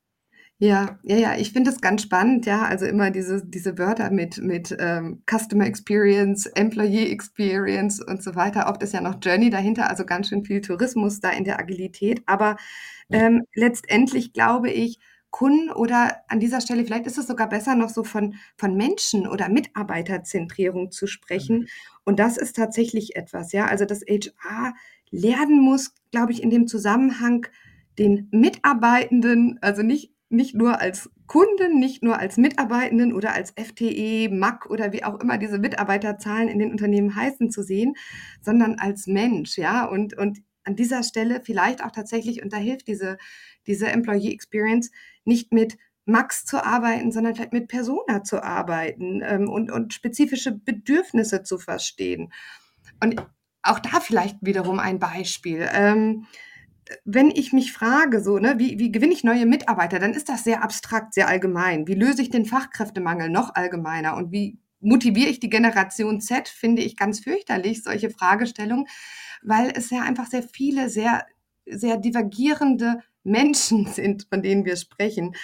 Ja, 0.64 1.00
ja, 1.02 1.16
ja, 1.18 1.36
ich 1.38 1.54
finde 1.54 1.72
es 1.72 1.82
ganz 1.82 2.04
spannend, 2.04 2.46
ja, 2.46 2.62
also 2.62 2.86
immer 2.86 3.10
diese, 3.10 3.44
diese 3.44 3.80
Wörter 3.80 4.12
mit, 4.12 4.38
mit 4.38 4.76
ähm, 4.80 5.24
Customer 5.28 5.66
Experience, 5.66 6.46
Employee 6.46 7.12
Experience 7.12 8.00
und 8.00 8.22
so 8.22 8.36
weiter. 8.36 8.70
Oft 8.70 8.84
ist 8.84 8.94
ja 8.94 9.02
noch 9.02 9.16
Journey 9.24 9.50
dahinter, 9.50 9.90
also 9.90 10.06
ganz 10.06 10.30
schön 10.30 10.46
viel 10.46 10.62
Tourismus 10.62 11.20
da 11.20 11.32
in 11.32 11.46
der 11.46 11.60
Agilität. 11.60 12.22
Aber 12.28 12.58
ähm, 13.12 13.42
letztendlich 13.56 14.34
glaube 14.34 14.70
ich, 14.70 15.00
Kunden 15.32 15.72
oder 15.72 16.18
an 16.28 16.40
dieser 16.40 16.62
Stelle, 16.62 16.86
vielleicht 16.86 17.08
ist 17.08 17.18
es 17.18 17.26
sogar 17.26 17.50
besser, 17.50 17.74
noch 17.74 17.90
so 17.90 18.04
von, 18.04 18.36
von 18.56 18.78
Menschen 18.78 19.28
oder 19.28 19.50
Mitarbeiterzentrierung 19.50 20.92
zu 20.92 21.08
sprechen. 21.08 21.62
Mhm. 21.62 21.68
Und 22.04 22.20
das 22.20 22.38
ist 22.38 22.56
tatsächlich 22.56 23.16
etwas, 23.16 23.52
ja. 23.52 23.66
Also 23.66 23.86
das 23.86 24.02
HR 24.02 24.76
lernen 25.10 25.60
muss, 25.60 25.96
glaube 26.12 26.34
ich, 26.34 26.44
in 26.44 26.52
dem 26.52 26.68
Zusammenhang 26.68 27.48
den 27.98 28.28
Mitarbeitenden, 28.30 29.58
also 29.62 29.82
nicht, 29.82 30.14
nicht 30.32 30.56
nur 30.56 30.80
als 30.80 31.10
Kunden, 31.28 31.80
nicht 31.80 32.04
nur 32.04 32.20
als 32.20 32.38
Mitarbeitenden 32.38 33.14
oder 33.14 33.34
als 33.34 33.52
FTE, 33.52 34.30
MAC 34.30 34.70
oder 34.70 34.92
wie 34.94 35.04
auch 35.04 35.20
immer 35.20 35.38
diese 35.38 35.60
Mitarbeiterzahlen 35.60 36.48
in 36.48 36.60
den 36.60 36.72
Unternehmen 36.72 37.16
heißen 37.16 37.52
zu 37.52 37.64
sehen, 37.64 37.96
sondern 38.42 38.76
als 38.80 39.08
Mensch, 39.08 39.58
ja, 39.58 39.86
und, 39.86 40.18
und 40.18 40.40
an 40.64 40.76
dieser 40.76 41.04
Stelle 41.04 41.42
vielleicht 41.44 41.84
auch 41.84 41.92
tatsächlich, 41.92 42.44
und 42.44 42.54
da 42.54 42.58
hilft 42.58 42.88
diese, 42.88 43.18
diese 43.68 43.88
Employee 43.88 44.34
Experience, 44.34 44.92
nicht 45.26 45.52
mit 45.54 45.78
Max 46.06 46.46
zu 46.46 46.64
arbeiten, 46.64 47.12
sondern 47.12 47.36
vielleicht 47.36 47.54
mit 47.54 47.68
Persona 47.68 48.24
zu 48.24 48.44
arbeiten 48.44 49.22
ähm, 49.24 49.50
und, 49.50 49.72
und 49.72 49.94
spezifische 49.94 50.52
Bedürfnisse 50.52 51.44
zu 51.44 51.58
verstehen. 51.58 52.32
Und 53.04 53.22
auch 53.64 53.80
da 53.80 54.00
vielleicht 54.00 54.38
wiederum 54.42 54.80
ein 54.80 55.00
Beispiel. 55.00 55.68
Ähm, 55.72 56.26
wenn 57.06 57.32
ich 57.32 57.54
mich 57.54 57.74
frage, 57.74 58.22
so, 58.22 58.38
ne, 58.40 58.56
wie, 58.58 58.80
wie 58.80 58.92
gewinne 58.92 59.14
ich 59.14 59.24
neue 59.24 59.46
Mitarbeiter, 59.46 60.00
dann 60.00 60.14
ist 60.14 60.30
das 60.30 60.44
sehr 60.44 60.64
abstrakt, 60.64 61.14
sehr 61.14 61.28
allgemein. 61.28 61.88
Wie 61.88 61.94
löse 61.94 62.22
ich 62.22 62.30
den 62.30 62.46
Fachkräftemangel 62.46 63.30
noch 63.30 63.56
allgemeiner 63.56 64.16
und 64.16 64.32
wie 64.32 64.60
motiviere 64.80 65.30
ich 65.30 65.40
die 65.40 65.50
Generation 65.50 66.22
Z, 66.22 66.48
finde 66.48 66.82
ich 66.82 66.98
ganz 66.98 67.20
fürchterlich, 67.20 67.84
solche 67.84 68.10
Fragestellungen, 68.10 68.88
weil 69.44 69.72
es 69.76 69.90
ja 69.90 70.02
einfach 70.02 70.28
sehr 70.28 70.44
viele, 70.44 70.90
sehr, 70.90 71.26
sehr 71.66 71.98
divergierende 71.98 73.00
Menschen 73.24 73.86
sind, 73.94 74.28
von 74.30 74.42
denen 74.42 74.66
wir 74.66 74.76
sprechen. 74.76 75.36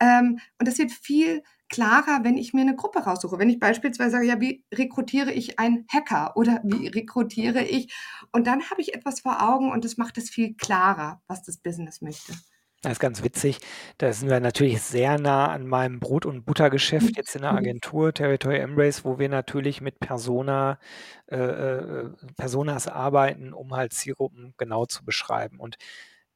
Ähm, 0.00 0.38
und 0.58 0.68
das 0.68 0.78
wird 0.78 0.90
viel 0.90 1.42
klarer, 1.70 2.20
wenn 2.22 2.36
ich 2.36 2.52
mir 2.52 2.60
eine 2.60 2.76
Gruppe 2.76 3.00
raussuche. 3.00 3.38
Wenn 3.38 3.48
ich 3.48 3.58
beispielsweise 3.58 4.10
sage, 4.10 4.26
ja, 4.26 4.40
wie 4.40 4.64
rekrutiere 4.74 5.32
ich 5.32 5.58
einen 5.58 5.86
Hacker 5.88 6.36
oder 6.36 6.60
wie 6.64 6.88
rekrutiere 6.88 7.62
ich? 7.62 7.94
Und 8.32 8.46
dann 8.46 8.68
habe 8.70 8.82
ich 8.82 8.94
etwas 8.94 9.20
vor 9.20 9.42
Augen 9.42 9.72
und 9.72 9.84
das 9.84 9.96
macht 9.96 10.18
es 10.18 10.28
viel 10.28 10.54
klarer, 10.54 11.22
was 11.26 11.42
das 11.42 11.56
Business 11.56 12.02
möchte. 12.02 12.34
Das 12.82 12.92
ist 12.92 13.00
ganz 13.00 13.22
witzig. 13.22 13.58
Da 13.98 14.10
sind 14.12 14.30
wir 14.30 14.40
natürlich 14.40 14.80
sehr 14.80 15.18
nah 15.18 15.48
an 15.48 15.66
meinem 15.66 16.00
Brot- 16.00 16.24
und 16.24 16.46
Buttergeschäft 16.46 17.14
jetzt 17.16 17.36
in 17.36 17.42
der 17.42 17.52
mhm. 17.52 17.58
Agentur 17.58 18.14
Territory 18.14 18.58
Embrace, 18.58 19.04
wo 19.04 19.18
wir 19.18 19.28
natürlich 19.28 19.82
mit 19.82 20.00
Persona, 20.00 20.78
äh, 21.26 21.36
äh, 21.36 22.10
Personas 22.38 22.88
arbeiten, 22.88 23.52
um 23.52 23.74
halt 23.74 23.92
Zielgruppen 23.92 24.54
genau 24.56 24.86
zu 24.86 25.04
beschreiben. 25.04 25.60
Und 25.60 25.76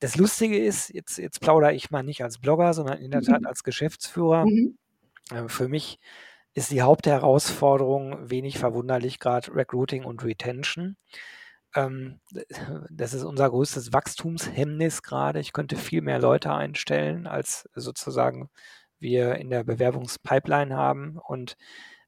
das 0.01 0.17
Lustige 0.17 0.63
ist, 0.63 0.93
jetzt, 0.93 1.17
jetzt 1.17 1.41
plaudere 1.41 1.73
ich 1.73 1.91
mal 1.91 2.03
nicht 2.03 2.23
als 2.23 2.39
Blogger, 2.39 2.75
sondern 2.75 2.99
in 2.99 3.11
der 3.11 3.23
Tat 3.23 3.41
mhm. 3.41 3.47
als 3.47 3.65
Geschäftsführer. 3.65 4.45
Mhm. 4.45 4.77
Äh, 5.31 5.49
für 5.49 5.69
mich 5.69 5.99
ist 6.55 6.71
die 6.71 6.83
Hauptherausforderung 6.83 8.31
wenig 8.31 8.59
verwunderlich 8.59 9.19
gerade 9.19 9.55
Recruiting 9.55 10.05
und 10.05 10.25
Retention. 10.25 10.97
Ähm, 11.75 12.21
das 12.91 13.15
ist 13.15 13.25
unser 13.25 13.51
größtes 13.51 13.93
Wachstumshemmnis 13.93 15.03
gerade. 15.03 15.41
Ich 15.41 15.53
könnte 15.53 15.77
viel 15.77 16.03
mehr 16.03 16.19
Leute 16.21 16.53
einstellen, 16.53 17.27
als 17.27 17.69
sozusagen 17.75 18.51
wir 19.01 19.37
in 19.37 19.51
der 19.51 19.65
Bewerbungspipeline 19.65 20.77
haben. 20.77 21.19
Und 21.19 21.57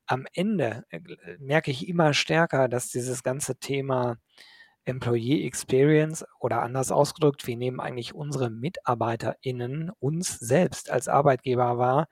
am 0.06 0.26
Ende 0.35 0.85
äh, 0.90 1.00
merke 1.38 1.70
ich 1.70 1.88
immer 1.88 2.14
stärker, 2.14 2.68
dass 2.68 2.90
dieses 2.90 3.23
ganze 3.23 3.56
Thema 3.56 4.18
Employee 4.85 5.44
Experience 5.46 6.25
oder 6.38 6.62
anders 6.62 6.92
ausgedrückt, 6.92 7.46
wie 7.49 7.56
nehmen 7.56 7.80
eigentlich 7.80 8.14
unsere 8.14 8.50
MitarbeiterInnen 8.50 9.90
uns 9.99 10.38
selbst 10.38 10.90
als 10.90 11.08
Arbeitgeber 11.08 11.78
wahr, 11.78 12.06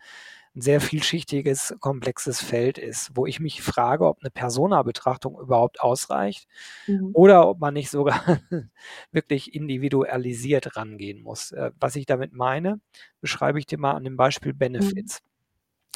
ein 0.57 0.61
sehr 0.61 0.81
vielschichtiges, 0.81 1.75
komplexes 1.81 2.41
Feld 2.41 2.79
ist, 2.79 3.11
wo 3.15 3.27
ich 3.27 3.41
mich 3.41 3.63
frage, 3.63 4.07
ob 4.07 4.21
eine 4.21 4.31
Persona-Betrachtung 4.31 5.39
überhaupt 5.39 5.81
ausreicht 5.81 6.47
mhm. 6.87 7.11
oder 7.13 7.49
ob 7.49 7.59
man 7.59 7.75
nicht 7.75 7.91
sogar 7.91 8.41
wirklich 9.13 9.55
individualisiert 9.55 10.77
rangehen 10.77 11.23
muss. 11.23 11.53
Äh, 11.53 11.73
was 11.81 11.97
ich 11.97 12.07
damit 12.07 12.33
meine, 12.33 12.81
beschreibe 13.21 13.59
ich 13.59 13.67
dir 13.67 13.79
mal 13.79 13.93
an 13.93 14.05
dem 14.05 14.17
Beispiel 14.17 14.53
mhm. 14.53 14.59
Benefits. 14.59 15.21
Mhm. 15.23 15.34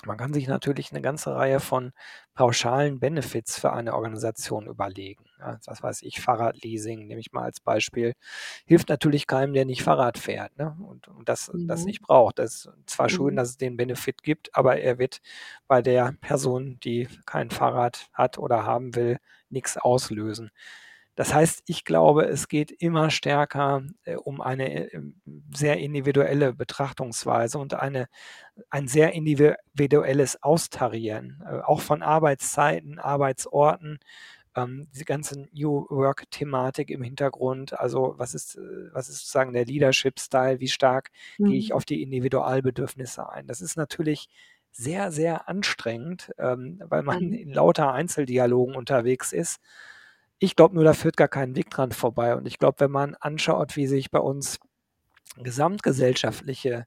Man 0.07 0.17
kann 0.17 0.33
sich 0.33 0.49
natürlich 0.49 0.93
eine 0.93 1.03
ganze 1.03 1.35
Reihe 1.35 1.61
von 1.61 1.93
pauschalen 2.35 3.01
Benefits 3.01 3.59
für 3.59 3.73
eine 3.73 3.95
Organisation 3.95 4.67
überlegen. 4.67 5.25
Ja, 5.39 5.59
was 5.67 5.83
weiß 5.83 6.03
ich, 6.03 6.21
Fahrradleasing 6.21 7.07
nehme 7.07 7.21
ich 7.21 7.33
mal 7.33 7.45
als 7.45 7.61
Beispiel. 7.61 8.15
Hilft 8.67 8.89
natürlich 8.89 9.27
keinem, 9.27 9.55
der 9.55 9.65
nicht 9.65 9.83
Fahrrad 9.83 10.19
fährt 10.19 10.57
ne? 10.57 10.77
und, 10.87 11.09
und 11.09 11.29
das, 11.29 11.53
mhm. 11.53 11.69
das 11.69 11.85
nicht 11.85 12.03
braucht. 12.03 12.39
Das 12.39 12.67
ist 12.67 12.71
zwar 12.87 13.07
mhm. 13.07 13.11
schön, 13.11 13.37
dass 13.37 13.51
es 13.51 13.57
den 13.57 13.77
Benefit 13.77 14.23
gibt, 14.23 14.55
aber 14.55 14.79
er 14.81 14.99
wird 14.99 15.21
bei 15.67 15.83
der 15.83 16.15
Person, 16.21 16.79
die 16.81 17.09
kein 17.27 17.51
Fahrrad 17.51 18.09
hat 18.13 18.39
oder 18.39 18.65
haben 18.65 18.95
will, 18.95 19.19
nichts 19.51 19.77
auslösen. 19.77 20.51
Das 21.19 21.35
heißt, 21.35 21.65
ich 21.67 21.85
glaube, 21.85 22.27
es 22.27 22.47
geht 22.47 22.71
immer 22.71 23.11
stärker 23.11 23.83
äh, 24.05 24.15
um 24.15 24.41
eine 24.41 24.93
äh, 24.93 25.01
sehr 25.53 25.79
individuelle 25.79 26.53
Betrachtungsweise 26.53 27.59
und 27.59 27.75
eine, 27.75 28.07
ein 28.71 28.87
sehr 28.87 29.15
individuelles 29.15 30.41
Austarieren, 30.45 31.43
äh, 31.45 31.59
auch 31.59 31.81
von 31.81 32.05
Arbeitszeiten, 32.05 33.01
Arbeitsorten, 33.01 33.99
ähm, 34.55 34.87
diese 34.95 35.05
ganze 35.05 35.49
New 35.53 35.87
Work-Thematik 35.91 36.89
im 36.89 37.03
Hintergrund. 37.03 37.77
Also 37.77 38.15
was 38.17 38.35
ist, 38.35 38.55
äh, 38.55 38.61
was 38.93 39.09
ist 39.09 39.19
sozusagen 39.19 39.53
der 39.53 39.65
Leadership-Style? 39.65 40.61
Wie 40.61 40.69
stark 40.69 41.11
mhm. 41.39 41.47
gehe 41.47 41.59
ich 41.59 41.71
mhm. 41.71 41.75
auf 41.75 41.85
die 41.85 42.01
Individualbedürfnisse 42.01 43.29
ein? 43.29 43.49
Das 43.49 43.61
ist 43.61 43.77
natürlich 43.77 44.29
sehr, 44.71 45.11
sehr 45.11 45.49
anstrengend, 45.49 46.31
ähm, 46.39 46.81
weil 46.85 47.03
man 47.03 47.25
mhm. 47.25 47.33
in 47.33 47.53
lauter 47.53 47.93
Einzeldialogen 47.93 48.77
unterwegs 48.77 49.33
ist. 49.33 49.59
Ich 50.39 50.57
glaube 50.57 50.75
nur, 50.75 50.85
da 50.85 50.93
führt 50.93 51.17
gar 51.17 51.29
kein 51.29 51.57
Weg 51.57 51.71
dran 51.71 51.93
vorbei. 51.93 52.37
Und 52.37 52.47
ich 52.47 52.59
glaube, 52.59 52.81
wenn 52.81 52.91
man 52.91 53.15
anschaut, 53.17 53.77
wie 53.77 53.87
sich 53.87 54.11
bei 54.11 54.21
uns 54.21 54.59
gesamtgesellschaftliche 55.37 56.87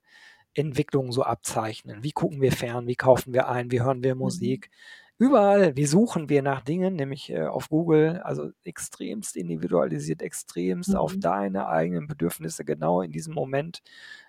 Entwicklungen 0.53 1.12
so 1.12 1.24
abzeichnen, 1.24 2.03
wie 2.03 2.12
gucken 2.12 2.41
wir 2.41 2.51
fern, 2.51 2.88
wie 2.88 2.96
kaufen 2.96 3.34
wir 3.34 3.48
ein, 3.48 3.72
wie 3.72 3.81
hören 3.81 4.03
wir 4.03 4.15
mhm. 4.15 4.22
Musik, 4.22 4.70
überall, 5.17 5.75
wie 5.75 5.86
suchen 5.86 6.29
wir 6.29 6.41
nach 6.41 6.62
Dingen, 6.62 6.96
nämlich 6.96 7.29
äh, 7.29 7.43
auf 7.43 7.70
Google, 7.70 8.20
also 8.24 8.50
extremst 8.63 9.36
individualisiert, 9.36 10.22
extremst 10.22 10.89
mhm. 10.89 10.96
auf 10.96 11.15
deine 11.17 11.67
eigenen 11.67 12.08
Bedürfnisse 12.08 12.65
genau 12.65 13.01
in 13.01 13.12
diesem 13.12 13.34
Moment 13.34 13.81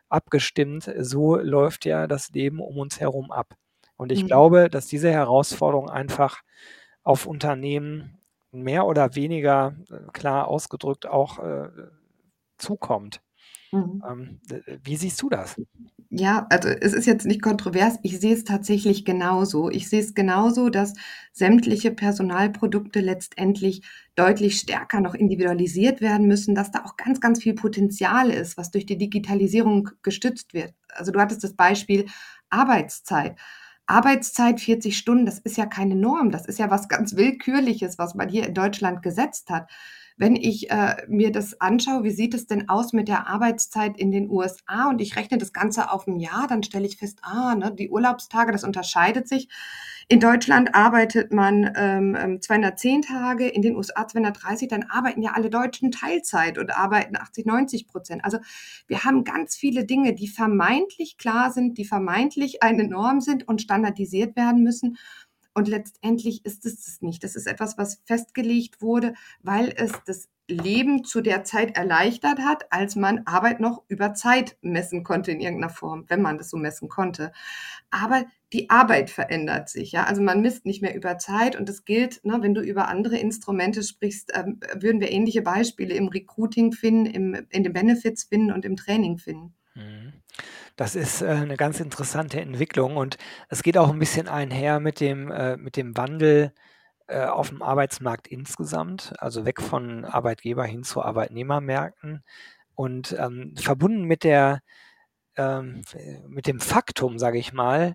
abgestimmt. 0.08 0.92
So 0.98 1.36
läuft 1.36 1.86
ja 1.86 2.06
das 2.06 2.30
Leben 2.30 2.60
um 2.60 2.76
uns 2.78 3.00
herum 3.00 3.30
ab. 3.32 3.56
Und 3.96 4.12
ich 4.12 4.24
mhm. 4.24 4.26
glaube, 4.28 4.68
dass 4.68 4.86
diese 4.86 5.10
Herausforderung 5.10 5.88
einfach 5.88 6.42
auf 7.02 7.26
Unternehmen 7.26 8.18
mehr 8.52 8.86
oder 8.86 9.14
weniger 9.14 9.74
äh, 9.90 10.10
klar 10.12 10.48
ausgedrückt 10.48 11.06
auch 11.06 11.38
äh, 11.38 11.68
zukommt. 12.58 13.20
Mhm. 13.72 14.02
Ähm, 14.06 14.40
wie 14.84 14.96
siehst 14.96 15.20
du 15.22 15.30
das? 15.30 15.56
Ja, 16.10 16.46
also 16.50 16.68
es 16.68 16.92
ist 16.92 17.06
jetzt 17.06 17.24
nicht 17.24 17.40
kontrovers. 17.40 17.98
Ich 18.02 18.20
sehe 18.20 18.34
es 18.34 18.44
tatsächlich 18.44 19.06
genauso. 19.06 19.70
Ich 19.70 19.88
sehe 19.88 20.00
es 20.00 20.14
genauso, 20.14 20.68
dass 20.68 20.92
sämtliche 21.32 21.90
Personalprodukte 21.90 23.00
letztendlich 23.00 23.82
deutlich 24.14 24.58
stärker 24.58 25.00
noch 25.00 25.14
individualisiert 25.14 26.02
werden 26.02 26.26
müssen, 26.26 26.54
dass 26.54 26.70
da 26.70 26.84
auch 26.84 26.98
ganz, 26.98 27.18
ganz 27.22 27.42
viel 27.42 27.54
Potenzial 27.54 28.28
ist, 28.28 28.58
was 28.58 28.70
durch 28.70 28.84
die 28.84 28.98
Digitalisierung 28.98 29.88
gestützt 30.02 30.52
wird. 30.52 30.74
Also 30.90 31.12
du 31.12 31.18
hattest 31.18 31.44
das 31.44 31.54
Beispiel 31.54 32.04
Arbeitszeit. 32.50 33.36
Arbeitszeit 33.92 34.58
40 34.58 34.96
Stunden, 34.96 35.26
das 35.26 35.38
ist 35.38 35.58
ja 35.58 35.66
keine 35.66 35.94
Norm, 35.94 36.30
das 36.30 36.46
ist 36.46 36.58
ja 36.58 36.70
was 36.70 36.88
ganz 36.88 37.14
Willkürliches, 37.14 37.98
was 37.98 38.14
man 38.14 38.26
hier 38.26 38.46
in 38.46 38.54
Deutschland 38.54 39.02
gesetzt 39.02 39.50
hat. 39.50 39.70
Wenn 40.16 40.34
ich 40.34 40.70
äh, 40.70 40.96
mir 41.08 41.30
das 41.30 41.60
anschaue, 41.60 42.02
wie 42.02 42.10
sieht 42.10 42.32
es 42.32 42.46
denn 42.46 42.70
aus 42.70 42.94
mit 42.94 43.06
der 43.08 43.26
Arbeitszeit 43.26 43.98
in 43.98 44.10
den 44.10 44.30
USA 44.30 44.88
und 44.88 45.02
ich 45.02 45.16
rechne 45.16 45.36
das 45.36 45.52
Ganze 45.52 45.90
auf 45.90 46.06
ein 46.06 46.20
Jahr, 46.20 46.46
dann 46.48 46.62
stelle 46.62 46.86
ich 46.86 46.96
fest, 46.96 47.18
ah, 47.20 47.54
ne, 47.54 47.74
die 47.74 47.90
Urlaubstage, 47.90 48.50
das 48.50 48.64
unterscheidet 48.64 49.28
sich. 49.28 49.48
In 50.12 50.20
Deutschland 50.20 50.74
arbeitet 50.74 51.32
man 51.32 51.72
ähm, 51.74 52.38
210 52.42 52.96
ähm, 52.96 53.00
Tage, 53.00 53.48
in 53.48 53.62
den 53.62 53.74
USA 53.74 54.06
230, 54.06 54.68
dann 54.68 54.82
arbeiten 54.90 55.22
ja 55.22 55.30
alle 55.32 55.48
Deutschen 55.48 55.90
Teilzeit 55.90 56.58
und 56.58 56.76
arbeiten 56.76 57.16
80, 57.16 57.46
90 57.46 57.86
Prozent. 57.86 58.22
Also 58.22 58.36
wir 58.86 59.04
haben 59.04 59.24
ganz 59.24 59.56
viele 59.56 59.86
Dinge, 59.86 60.12
die 60.12 60.28
vermeintlich 60.28 61.16
klar 61.16 61.50
sind, 61.50 61.78
die 61.78 61.86
vermeintlich 61.86 62.62
eine 62.62 62.86
Norm 62.86 63.22
sind 63.22 63.48
und 63.48 63.62
standardisiert 63.62 64.36
werden 64.36 64.62
müssen. 64.62 64.98
Und 65.54 65.68
letztendlich 65.68 66.44
ist 66.44 66.64
es 66.64 66.84
das 66.84 67.02
nicht. 67.02 67.22
Das 67.24 67.36
ist 67.36 67.46
etwas, 67.46 67.76
was 67.76 68.00
festgelegt 68.04 68.80
wurde, 68.80 69.14
weil 69.42 69.72
es 69.76 69.92
das 70.06 70.28
Leben 70.48 71.04
zu 71.04 71.20
der 71.20 71.44
Zeit 71.44 71.76
erleichtert 71.76 72.40
hat, 72.40 72.72
als 72.72 72.96
man 72.96 73.22
Arbeit 73.26 73.60
noch 73.60 73.82
über 73.88 74.14
Zeit 74.14 74.56
messen 74.60 75.04
konnte 75.04 75.30
in 75.30 75.40
irgendeiner 75.40 75.72
Form, 75.72 76.04
wenn 76.08 76.22
man 76.22 76.38
das 76.38 76.50
so 76.50 76.56
messen 76.56 76.88
konnte. 76.88 77.32
Aber 77.90 78.24
die 78.52 78.70
Arbeit 78.70 79.10
verändert 79.10 79.68
sich, 79.68 79.92
ja. 79.92 80.04
Also 80.04 80.22
man 80.22 80.40
misst 80.42 80.66
nicht 80.66 80.82
mehr 80.82 80.94
über 80.94 81.18
Zeit 81.18 81.56
und 81.56 81.68
es 81.68 81.84
gilt, 81.84 82.24
ne, 82.24 82.38
wenn 82.40 82.54
du 82.54 82.60
über 82.60 82.88
andere 82.88 83.18
Instrumente 83.18 83.82
sprichst, 83.82 84.32
ähm, 84.34 84.60
würden 84.74 85.00
wir 85.00 85.10
ähnliche 85.10 85.42
Beispiele 85.42 85.94
im 85.94 86.08
Recruiting 86.08 86.72
finden, 86.72 87.06
im, 87.06 87.46
in 87.50 87.62
den 87.62 87.72
Benefits 87.72 88.24
finden 88.24 88.52
und 88.52 88.64
im 88.64 88.76
Training 88.76 89.18
finden. 89.18 89.54
Mhm. 89.76 90.12
Das 90.76 90.94
ist 90.96 91.22
äh, 91.22 91.46
'ne 91.46 91.56
ganz 91.56 91.80
interessante 91.80 92.40
Entwicklung 92.40 92.96
und 92.96 93.16
es 93.48 93.62
geht 93.62 93.78
auch 93.78 93.90
ein 93.90 93.98
bisschen 93.98 94.28
einher 94.28 94.80
mit 94.80 95.00
dem 95.00 95.30
äh, 95.30 95.56
mit 95.56 95.76
dem 95.76 95.96
Wandel, 95.96 96.52
äh, 97.08 97.28
dem 97.50 97.62
Arbeitsmarkt 97.62 98.28
insgesamt, 98.28 99.14
also 99.20 99.44
weg 99.46 99.62
von 99.62 100.04
Arbeitgeber 100.06 100.64
hin 100.66 100.84
zu 100.84 101.02
Arbeitnehmermärkten 101.02 102.24
und, 102.76 103.12
ähm, 103.18 103.54
verbunden 103.58 104.04
mit 104.04 104.24
der 104.24 104.62
ähm, 105.36 105.82
mit 106.28 106.46
dem 106.48 106.60
Faktum, 106.60 107.18
sage 107.18 107.38
ich 107.38 107.52
mal, 107.54 107.94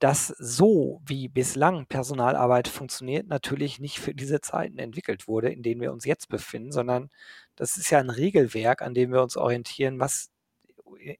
dass 0.00 0.28
so 0.38 1.02
wie 1.06 1.28
bislang 1.28 1.86
Personalarbeit 1.88 2.68
funktioniert, 2.68 3.28
natürlich 3.28 3.80
nicht 3.80 4.00
für 4.00 4.14
diese 4.14 4.40
Zeiten 4.42 4.78
entwickelt 4.78 5.28
wurde, 5.28 5.50
in 5.52 5.62
denen 5.62 5.80
wir 5.82 5.92
uns 5.92 6.04
jetzt 6.06 6.28
befinden, 6.30 6.72
sondern 6.72 7.10
das 7.56 7.76
ist 7.78 7.90
ja 7.90 7.98
ein 8.00 8.10
Regelwerk, 8.10 8.82
an 8.82 8.94
dem 8.94 9.12
wir 9.12 9.22
uns 9.22 9.36
orientieren, 9.36 10.00
was 10.00 10.30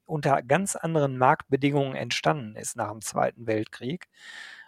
unter 0.05 0.41
ganz 0.43 0.75
anderen 0.75 1.17
Marktbedingungen 1.17 1.95
entstanden 1.95 2.55
ist 2.55 2.75
nach 2.75 2.91
dem 2.91 3.01
Zweiten 3.01 3.47
Weltkrieg. 3.47 4.07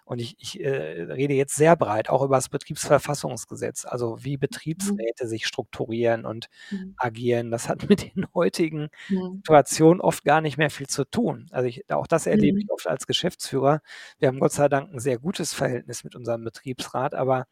Und 0.03 0.20
ich, 0.20 0.36
ich 0.39 0.60
äh, 0.60 1.03
rede 1.03 1.34
jetzt 1.36 1.55
sehr 1.55 1.75
breit 1.75 2.10
auch 2.10 2.22
über 2.22 2.36
das 2.36 2.50
Betriebsverfassungsgesetz, 2.50 3.86
also 3.86 4.24
wie 4.24 4.36
mhm. 4.36 4.41
Betriebsräte 4.41 5.24
mhm. 5.24 5.29
sich 5.29 5.48
strukturieren 5.48 6.25
und 6.25 6.48
mhm. 6.70 6.96
agieren. 6.98 7.50
Das 7.50 7.70
hat 7.70 7.88
mit 7.89 8.13
den 8.13 8.25
heutigen 8.34 8.89
mhm. 9.08 9.36
Situationen 9.38 10.01
oft 10.01 10.25
gar 10.25 10.41
nicht 10.41 10.58
mehr 10.58 10.70
viel 10.70 10.88
zu 10.88 11.05
tun. 11.05 11.48
Also 11.51 11.67
ich, 11.67 11.89
auch 11.89 12.08
das 12.08 12.25
erlebe 12.25 12.60
ich 12.60 12.65
mhm. 12.65 12.72
oft 12.72 12.88
als 12.88 13.08
Geschäftsführer. 13.08 13.81
Wir 14.20 14.27
haben 14.27 14.39
Gott 14.39 14.51
sei 14.51 14.67
Dank 14.67 14.91
ein 14.91 15.00
sehr 15.00 15.17
gutes 15.17 15.53
Verhältnis 15.53 16.03
mit 16.03 16.15
unserem 16.15 16.43
Betriebsrat, 16.43 17.13
aber 17.13 17.46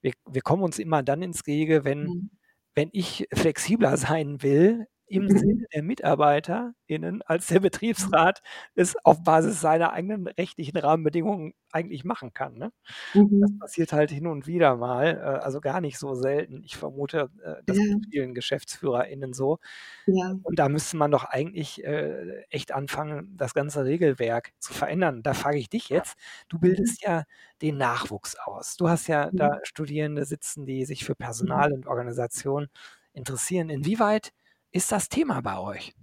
wir, 0.00 0.12
wir 0.28 0.42
kommen 0.42 0.62
uns 0.62 0.78
immer 0.80 1.02
dann 1.02 1.22
ins 1.22 1.44
Gehege, 1.44 1.84
wenn, 1.84 2.04
mhm. 2.04 2.30
wenn 2.74 2.88
ich 2.92 3.28
flexibler 3.32 3.96
sein 3.96 4.42
will 4.42 4.86
im 5.10 5.24
mhm. 5.24 5.38
Sinne 5.38 5.66
der 5.74 5.82
MitarbeiterInnen, 5.82 7.22
als 7.22 7.48
der 7.48 7.60
Betriebsrat 7.60 8.42
es 8.76 8.96
auf 9.04 9.22
Basis 9.24 9.60
seiner 9.60 9.92
eigenen 9.92 10.28
rechtlichen 10.28 10.76
Rahmenbedingungen 10.76 11.52
eigentlich 11.72 12.04
machen 12.04 12.32
kann. 12.32 12.56
Ne? 12.56 12.72
Mhm. 13.14 13.40
Das 13.40 13.58
passiert 13.58 13.92
halt 13.92 14.10
hin 14.10 14.28
und 14.28 14.46
wieder 14.46 14.76
mal, 14.76 15.06
äh, 15.06 15.44
also 15.44 15.60
gar 15.60 15.80
nicht 15.80 15.98
so 15.98 16.14
selten. 16.14 16.62
Ich 16.64 16.76
vermute, 16.76 17.30
äh, 17.42 17.56
das 17.66 17.76
ja. 17.76 17.94
mit 17.94 18.06
vielen 18.10 18.34
GeschäftsführerInnen 18.34 19.32
so. 19.32 19.58
Ja. 20.06 20.36
Und 20.42 20.58
da 20.58 20.68
müsste 20.68 20.96
man 20.96 21.10
doch 21.10 21.24
eigentlich 21.24 21.82
äh, 21.84 22.42
echt 22.48 22.72
anfangen, 22.72 23.36
das 23.36 23.52
ganze 23.52 23.84
Regelwerk 23.84 24.52
zu 24.60 24.72
verändern. 24.72 25.24
Da 25.24 25.34
frage 25.34 25.58
ich 25.58 25.68
dich 25.68 25.88
jetzt, 25.88 26.16
du 26.48 26.56
mhm. 26.56 26.60
bildest 26.60 27.02
ja 27.02 27.24
den 27.62 27.76
Nachwuchs 27.76 28.36
aus. 28.36 28.76
Du 28.76 28.88
hast 28.88 29.08
ja 29.08 29.28
mhm. 29.30 29.36
da 29.36 29.58
Studierende 29.64 30.24
sitzen, 30.24 30.66
die 30.66 30.84
sich 30.84 31.04
für 31.04 31.16
Personal 31.16 31.70
mhm. 31.70 31.74
und 31.74 31.86
Organisation 31.88 32.68
interessieren. 33.12 33.70
Inwieweit 33.70 34.32
ist 34.72 34.92
das 34.92 35.08
Thema 35.08 35.40
bei 35.40 35.58
euch? 35.58 35.94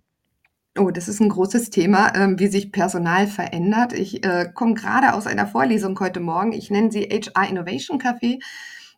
Oh, 0.77 0.91
das 0.91 1.07
ist 1.07 1.19
ein 1.19 1.29
großes 1.29 1.71
Thema, 1.71 2.13
ähm, 2.15 2.37
wie 2.37 2.47
sich 2.47 2.71
Personal 2.71 3.25
verändert. 3.25 3.93
Ich 3.93 4.23
äh, 4.23 4.51
komme 4.53 4.75
gerade 4.75 5.13
aus 5.13 5.25
einer 5.25 5.47
Vorlesung 5.47 5.99
heute 5.99 6.19
Morgen. 6.19 6.53
Ich 6.53 6.69
nenne 6.69 6.91
sie 6.91 7.03
HR 7.03 7.49
Innovation 7.49 7.99
Café. 7.99 8.39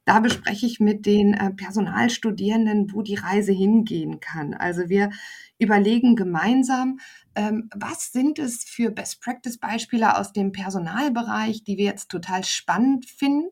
Da 0.04 0.20
bespreche 0.20 0.66
ich 0.66 0.80
mit 0.80 1.06
den 1.06 1.34
äh, 1.34 1.52
Personalstudierenden, 1.52 2.92
wo 2.94 3.02
die 3.02 3.16
Reise 3.16 3.54
hingehen 3.54 4.20
kann. 4.20 4.54
Also 4.54 4.90
wir 4.90 5.12
überlegen 5.58 6.16
gemeinsam, 6.18 7.00
ähm, 7.36 7.70
was 7.74 8.12
sind 8.12 8.40
es 8.40 8.66
für 8.66 8.92
Best-Practice-Beispiele 8.92 10.18
aus 10.18 10.34
dem 10.34 10.52
Personalbereich, 10.52 11.64
die 11.64 11.78
wir 11.78 11.86
jetzt 11.86 12.10
total 12.10 12.44
spannend 12.44 13.06
finden 13.06 13.50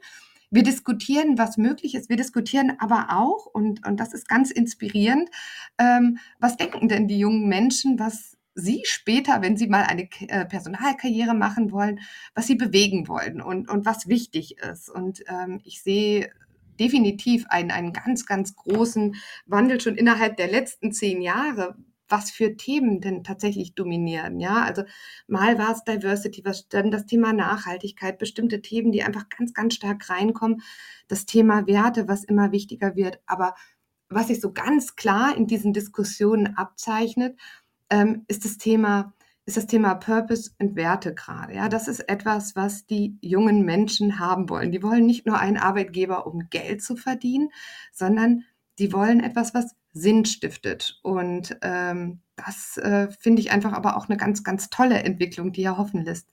wir 0.49 0.63
diskutieren, 0.63 1.37
was 1.37 1.57
möglich 1.57 1.95
ist. 1.95 2.09
Wir 2.09 2.17
diskutieren 2.17 2.73
aber 2.79 3.07
auch, 3.09 3.45
und, 3.45 3.85
und 3.85 3.99
das 3.99 4.13
ist 4.13 4.29
ganz 4.29 4.51
inspirierend, 4.51 5.29
ähm, 5.77 6.19
was 6.39 6.57
denken 6.57 6.87
denn 6.87 7.07
die 7.07 7.19
jungen 7.19 7.47
Menschen, 7.47 7.99
was 7.99 8.37
sie 8.55 8.81
später, 8.85 9.41
wenn 9.41 9.55
sie 9.55 9.67
mal 9.67 9.83
eine 9.83 10.09
äh, 10.27 10.45
Personalkarriere 10.45 11.35
machen 11.35 11.71
wollen, 11.71 11.99
was 12.33 12.47
sie 12.47 12.55
bewegen 12.55 13.07
wollen 13.07 13.41
und, 13.41 13.69
und 13.69 13.85
was 13.85 14.07
wichtig 14.07 14.57
ist. 14.57 14.89
Und 14.89 15.23
ähm, 15.27 15.61
ich 15.63 15.83
sehe 15.83 16.31
definitiv 16.79 17.45
einen, 17.49 17.71
einen 17.71 17.93
ganz, 17.93 18.25
ganz 18.25 18.55
großen 18.55 19.15
Wandel 19.45 19.79
schon 19.81 19.95
innerhalb 19.95 20.37
der 20.37 20.47
letzten 20.47 20.91
zehn 20.91 21.21
Jahre, 21.21 21.75
was 22.09 22.31
für 22.31 22.55
Themen 22.57 23.01
denn 23.01 23.23
tatsächlich 23.23 23.75
dominieren. 23.75 24.39
Ja, 24.39 24.63
also 24.63 24.83
mal 25.27 25.57
war 25.57 25.71
es 25.71 25.83
Diversity, 25.83 26.43
was 26.45 26.67
dann 26.69 26.91
das 26.91 27.05
Thema 27.05 27.33
Nachhaltigkeit, 27.33 28.17
bestimmte 28.17 28.61
Themen, 28.61 28.91
die 28.91 29.03
einfach 29.03 29.29
ganz, 29.29 29.53
ganz 29.53 29.75
stark 29.75 30.09
reinkommen. 30.09 30.61
Das 31.07 31.25
Thema 31.25 31.67
Werte, 31.67 32.07
was 32.07 32.23
immer 32.23 32.51
wichtiger 32.51 32.95
wird. 32.95 33.19
Aber 33.25 33.55
was 34.09 34.27
sich 34.27 34.39
so 34.41 34.53
ganz 34.53 34.95
klar 34.95 35.35
in 35.35 35.47
diesen 35.47 35.73
Diskussionen 35.73 36.55
abzeichnet, 36.57 37.37
ähm, 37.89 38.25
ist 38.27 38.45
das 38.45 38.57
Thema 38.57 39.13
ist 39.47 39.55
das 39.55 39.65
Thema 39.65 39.95
Purpose 39.95 40.51
und 40.59 40.75
Werte 40.75 41.15
gerade. 41.15 41.55
Ja, 41.55 41.69
das 41.69 41.87
ist 41.87 42.01
etwas, 42.09 42.57
was 42.57 42.85
die 42.85 43.17
jungen 43.21 43.63
Menschen 43.63 44.19
haben 44.19 44.49
wollen. 44.49 44.73
Die 44.73 44.83
wollen 44.83 45.05
nicht 45.05 45.25
nur 45.25 45.39
einen 45.39 45.55
Arbeitgeber, 45.55 46.27
um 46.27 46.49
Geld 46.49 46.83
zu 46.83 46.97
verdienen, 46.97 47.49
sondern 47.93 48.43
die 48.77 48.91
wollen 48.91 49.21
etwas, 49.21 49.53
was 49.53 49.73
Sinn 49.99 50.25
stiftet. 50.25 50.99
Und 51.03 51.57
ähm, 51.61 52.21
das 52.35 52.77
äh, 52.77 53.09
finde 53.19 53.41
ich 53.41 53.51
einfach 53.51 53.73
aber 53.73 53.97
auch 53.97 54.09
eine 54.09 54.17
ganz, 54.17 54.43
ganz 54.43 54.69
tolle 54.69 55.03
Entwicklung, 55.03 55.51
die 55.51 55.63
ja 55.63 55.77
hoffen 55.77 56.03
lässt. 56.03 56.27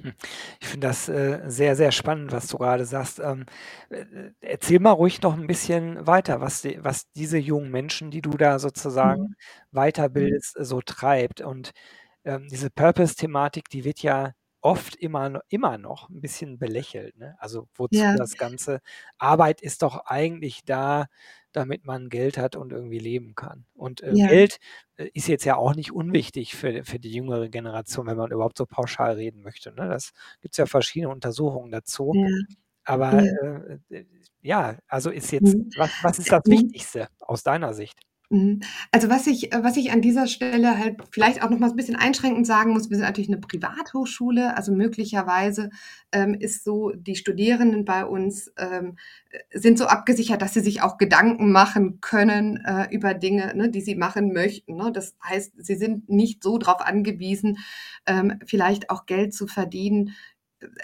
Hm. 0.00 0.12
Ich 0.60 0.68
finde 0.68 0.88
das 0.88 1.08
äh, 1.08 1.42
sehr, 1.46 1.76
sehr 1.76 1.92
spannend, 1.92 2.32
was 2.32 2.48
du 2.48 2.58
gerade 2.58 2.84
sagst. 2.84 3.20
Ähm, 3.20 3.46
äh, 3.90 4.04
erzähl 4.40 4.80
mal 4.80 4.90
ruhig 4.90 5.22
noch 5.22 5.34
ein 5.34 5.46
bisschen 5.46 6.06
weiter, 6.06 6.40
was, 6.40 6.62
die, 6.62 6.78
was 6.82 7.10
diese 7.12 7.38
jungen 7.38 7.70
Menschen, 7.70 8.10
die 8.10 8.22
du 8.22 8.30
da 8.32 8.58
sozusagen 8.58 9.22
mhm. 9.22 9.34
weiterbildest, 9.70 10.56
so 10.58 10.80
treibt. 10.80 11.40
Und 11.40 11.70
ähm, 12.24 12.48
diese 12.50 12.70
Purpose-Thematik, 12.70 13.68
die 13.68 13.84
wird 13.84 14.00
ja 14.00 14.32
oft 14.64 14.96
immer, 14.96 15.42
immer 15.48 15.76
noch 15.76 16.08
ein 16.08 16.22
bisschen 16.22 16.58
belächelt. 16.58 17.18
Ne? 17.18 17.36
Also 17.38 17.68
wozu 17.74 18.00
ja. 18.00 18.16
das 18.16 18.38
Ganze? 18.38 18.80
Arbeit 19.18 19.60
ist 19.60 19.82
doch 19.82 20.06
eigentlich 20.06 20.64
da, 20.64 21.06
damit 21.52 21.84
man 21.84 22.08
Geld 22.08 22.38
hat 22.38 22.56
und 22.56 22.72
irgendwie 22.72 22.98
leben 22.98 23.34
kann. 23.34 23.66
Und 23.74 24.02
äh, 24.02 24.14
ja. 24.14 24.26
Geld 24.26 24.58
äh, 24.96 25.10
ist 25.12 25.28
jetzt 25.28 25.44
ja 25.44 25.56
auch 25.56 25.74
nicht 25.74 25.92
unwichtig 25.92 26.56
für, 26.56 26.82
für 26.82 26.98
die 26.98 27.12
jüngere 27.12 27.50
Generation, 27.50 28.06
wenn 28.06 28.16
man 28.16 28.32
überhaupt 28.32 28.56
so 28.56 28.64
pauschal 28.64 29.16
reden 29.16 29.42
möchte. 29.42 29.70
Ne? 29.70 29.86
Das 29.86 30.12
gibt 30.40 30.54
es 30.54 30.58
ja 30.58 30.64
verschiedene 30.64 31.12
Untersuchungen 31.12 31.70
dazu. 31.70 32.12
Ja. 32.14 32.26
Aber 32.84 33.22
ja. 33.22 33.56
Äh, 33.90 34.06
ja. 34.40 34.78
also 34.88 35.10
ist 35.10 35.30
jetzt, 35.30 35.54
mhm. 35.54 35.68
was, 35.76 35.90
was 36.02 36.18
ist 36.18 36.32
das 36.32 36.42
mhm. 36.46 36.52
Wichtigste 36.52 37.08
aus 37.20 37.42
deiner 37.42 37.74
Sicht? 37.74 38.00
Mhm. 38.30 38.60
Also 38.90 39.10
was 39.10 39.26
ich, 39.26 39.52
äh, 39.52 39.62
was 39.62 39.76
ich 39.76 39.92
an 39.92 40.00
dieser 40.00 40.26
Stelle 40.26 40.78
halt 40.78 40.96
vielleicht 41.10 41.42
auch 41.42 41.50
noch 41.50 41.58
mal 41.58 41.70
ein 41.70 41.76
bisschen 41.76 41.96
einschränkend 41.96 42.46
sagen 42.46 42.72
muss, 42.72 42.88
wir 42.88 42.96
sind 42.96 43.04
natürlich 43.04 43.28
eine 43.28 43.40
Privathochschule, 43.40 44.56
also 44.56 44.72
möglicherweise 44.72 45.70
ähm, 46.10 46.34
ist 46.34 46.64
so, 46.64 46.90
die 46.90 47.16
Studierenden 47.16 47.84
bei 47.84 48.04
uns 48.06 48.52
ähm, 48.56 48.96
sind 49.52 49.78
so 49.78 49.86
abgesichert, 49.86 50.40
dass 50.40 50.54
sie 50.54 50.60
sich 50.60 50.80
auch 50.82 50.96
Gedanken 50.96 51.52
machen 51.52 52.00
können 52.00 52.64
äh, 52.64 52.88
über 52.90 53.14
Dinge, 53.14 53.54
ne, 53.54 53.68
die 53.68 53.82
sie 53.82 53.94
machen 53.94 54.32
möchten. 54.32 54.76
Ne? 54.76 54.90
Das 54.92 55.16
heißt, 55.22 55.52
sie 55.58 55.76
sind 55.76 56.08
nicht 56.08 56.42
so 56.42 56.56
darauf 56.56 56.80
angewiesen, 56.80 57.58
ähm, 58.06 58.38
vielleicht 58.46 58.90
auch 58.90 59.06
Geld 59.06 59.34
zu 59.34 59.46
verdienen, 59.46 60.14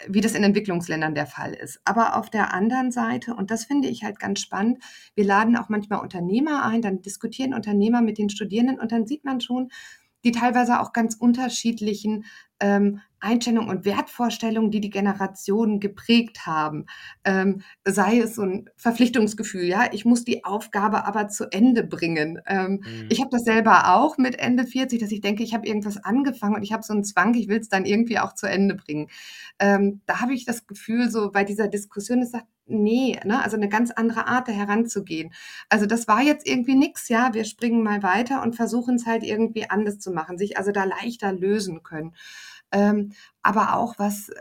wie 0.09 0.21
das 0.21 0.35
in 0.35 0.45
Entwicklungsländern 0.45 1.15
der 1.15 1.27
Fall 1.27 1.55
ist. 1.55 1.81
Aber 1.85 2.17
auf 2.17 2.31
der 2.31 2.53
anderen 2.55 2.91
Seite, 2.91 3.35
und 3.35 3.51
das 3.51 3.65
finde 3.65 3.89
ich 3.89 4.05
halt 4.05 4.19
ganz 4.19 4.41
spannend, 4.41 4.79
wir 5.15 5.25
laden 5.25 5.57
auch 5.57 5.69
manchmal 5.69 6.01
Unternehmer 6.01 6.65
ein, 6.65 6.83
dann 6.83 7.03
diskutieren 7.03 7.55
Unternehmer 7.55 8.03
mit 8.03 8.19
den 8.19 8.31
Studierenden 8.31 8.81
und 8.81 8.93
dann 8.93 9.07
sieht 9.07 9.25
man 9.25 9.41
schon, 9.41 9.71
die 10.25 10.33
teilweise 10.33 10.81
auch 10.81 10.93
ganz 10.93 11.15
unterschiedlichen 11.15 12.25
ähm, 12.61 13.01
Einstellungen 13.21 13.69
und 13.69 13.85
Wertvorstellungen, 13.85 14.71
die 14.71 14.81
die 14.81 14.91
Generationen 14.91 15.81
geprägt 15.81 16.47
haben. 16.47 16.87
Ähm, 17.25 17.63
sei 17.85 18.19
es 18.19 18.35
so 18.35 18.43
ein 18.43 18.71
Verpflichtungsgefühl, 18.77 19.65
ja, 19.65 19.89
ich 19.93 20.05
muss 20.05 20.25
die 20.25 20.45
Aufgabe 20.45 21.05
aber 21.05 21.29
zu 21.29 21.51
Ende 21.53 21.85
bringen. 21.85 22.41
Ähm, 22.47 22.83
mhm. 22.85 23.09
Ich 23.11 23.21
habe 23.21 23.31
das 23.31 23.45
selber 23.45 23.95
auch 23.95 24.19
mit 24.19 24.39
Ende 24.39 24.65
40, 24.65 25.01
dass 25.01 25.13
ich 25.13 25.21
denke, 25.21 25.43
ich 25.43 25.55
habe 25.55 25.67
irgendwas 25.67 25.99
angefangen 25.99 26.55
und 26.57 26.63
ich 26.63 26.73
habe 26.73 26.83
so 26.83 26.93
einen 26.93 27.05
Zwang, 27.05 27.35
ich 27.35 27.49
will 27.49 27.59
es 27.59 27.69
dann 27.69 27.85
irgendwie 27.85 28.19
auch 28.19 28.35
zu 28.35 28.47
Ende 28.47 28.75
bringen. 28.75 29.09
Ähm, 29.59 30.01
da 30.07 30.21
habe 30.21 30.35
ich 30.35 30.45
das 30.45 30.67
Gefühl, 30.67 31.11
so 31.11 31.31
bei 31.31 31.45
dieser 31.45 31.69
Diskussion, 31.69 32.23
es 32.23 32.31
sagt, 32.31 32.47
nee, 32.71 33.19
ne, 33.25 33.43
also 33.43 33.57
eine 33.57 33.69
ganz 33.69 33.91
andere 33.91 34.27
Art 34.27 34.49
da 34.49 34.53
heranzugehen. 34.53 35.33
Also 35.69 35.87
das 35.87 36.09
war 36.09 36.23
jetzt 36.23 36.47
irgendwie 36.47 36.77
nichts, 36.77 37.09
ja, 37.09 37.35
wir 37.35 37.45
springen 37.45 37.83
mal 37.83 38.03
weiter 38.03 38.43
und 38.43 38.57
versuchen 38.57 38.95
es 38.95 39.07
halt 39.07 39.23
irgendwie 39.23 39.69
anders 39.69 39.99
zu 39.99 40.13
machen, 40.13 40.39
sich 40.39 40.57
also 40.57 40.73
da 40.73 40.85
leichter 40.85 41.33
lösen 41.33 41.83
können 41.83 42.15
ähm, 42.73 43.13
aber 43.43 43.77
auch 43.77 43.99
was 43.99 44.29
äh, 44.29 44.35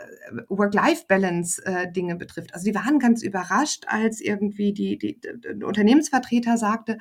Work-Life-Balance-Dinge 0.50 2.14
äh, 2.14 2.18
betrifft. 2.18 2.54
Also 2.54 2.66
die 2.66 2.76
waren 2.76 3.00
ganz 3.00 3.24
überrascht, 3.24 3.86
als 3.88 4.22
irgendwie 4.22 4.74
die, 4.74 4.98
die, 4.98 5.20
die 5.20 5.64
Unternehmensvertreter 5.64 6.58
sagte, 6.58 6.98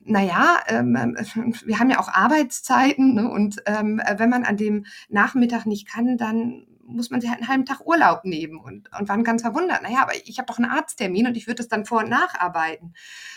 naja, 0.00 0.60
ähm, 0.68 0.96
ähm, 0.96 1.16
wir 1.64 1.78
haben 1.78 1.90
ja 1.90 2.00
auch 2.00 2.08
Arbeitszeiten 2.08 3.14
ne, 3.14 3.30
und 3.30 3.62
ähm, 3.66 4.00
wenn 4.16 4.30
man 4.30 4.44
an 4.44 4.56
dem 4.56 4.86
Nachmittag 5.08 5.66
nicht 5.66 5.88
kann, 5.88 6.16
dann 6.16 6.66
muss 6.86 7.10
man 7.10 7.20
sich 7.20 7.30
halt 7.30 7.40
einen 7.40 7.48
halben 7.48 7.64
Tag 7.64 7.86
Urlaub 7.86 8.24
nehmen 8.24 8.58
und, 8.58 8.90
und 8.98 9.08
waren 9.08 9.24
ganz 9.24 9.42
verwundert. 9.42 9.82
Naja, 9.82 10.02
aber 10.02 10.12
ich 10.24 10.38
habe 10.38 10.46
doch 10.46 10.58
einen 10.58 10.70
Arzttermin 10.70 11.26
und 11.26 11.36
ich 11.36 11.46
würde 11.46 11.56
das 11.56 11.68
dann 11.68 11.86
vor- 11.86 12.02
und 12.02 12.10
nacharbeiten. 12.10 12.94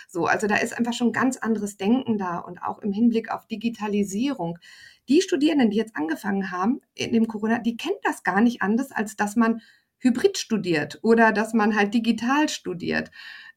So, 0.08 0.25
also 0.25 0.47
da 0.47 0.58
ist 0.58 0.77
einfach 0.77 0.93
schon 0.93 1.13
ganz 1.13 1.38
anderes 1.38 1.77
Denken 1.77 2.17
da 2.17 2.39
und 2.39 2.62
auch 2.62 2.80
im 2.80 2.91
Hinblick 2.91 3.32
auf 3.32 3.47
Digitalisierung 3.47 4.60
die 5.08 5.22
Studierenden, 5.22 5.70
die 5.70 5.78
jetzt 5.78 5.96
angefangen 5.96 6.52
haben 6.52 6.82
in 6.93 7.13
dem 7.13 7.28
Corona, 7.28 7.60
die 7.60 7.78
kennen 7.78 7.98
das 8.04 8.24
gar 8.24 8.41
nicht 8.41 8.62
anders, 8.62 8.91
als 8.91 9.15
dass 9.15 9.36
man 9.36 9.62
hybrid 10.00 10.38
studiert 10.38 11.00
oder 11.02 11.32
dass 11.32 11.54
man 11.54 11.76
halt 11.76 11.93
digital 11.93 12.50
studiert. 12.50 13.12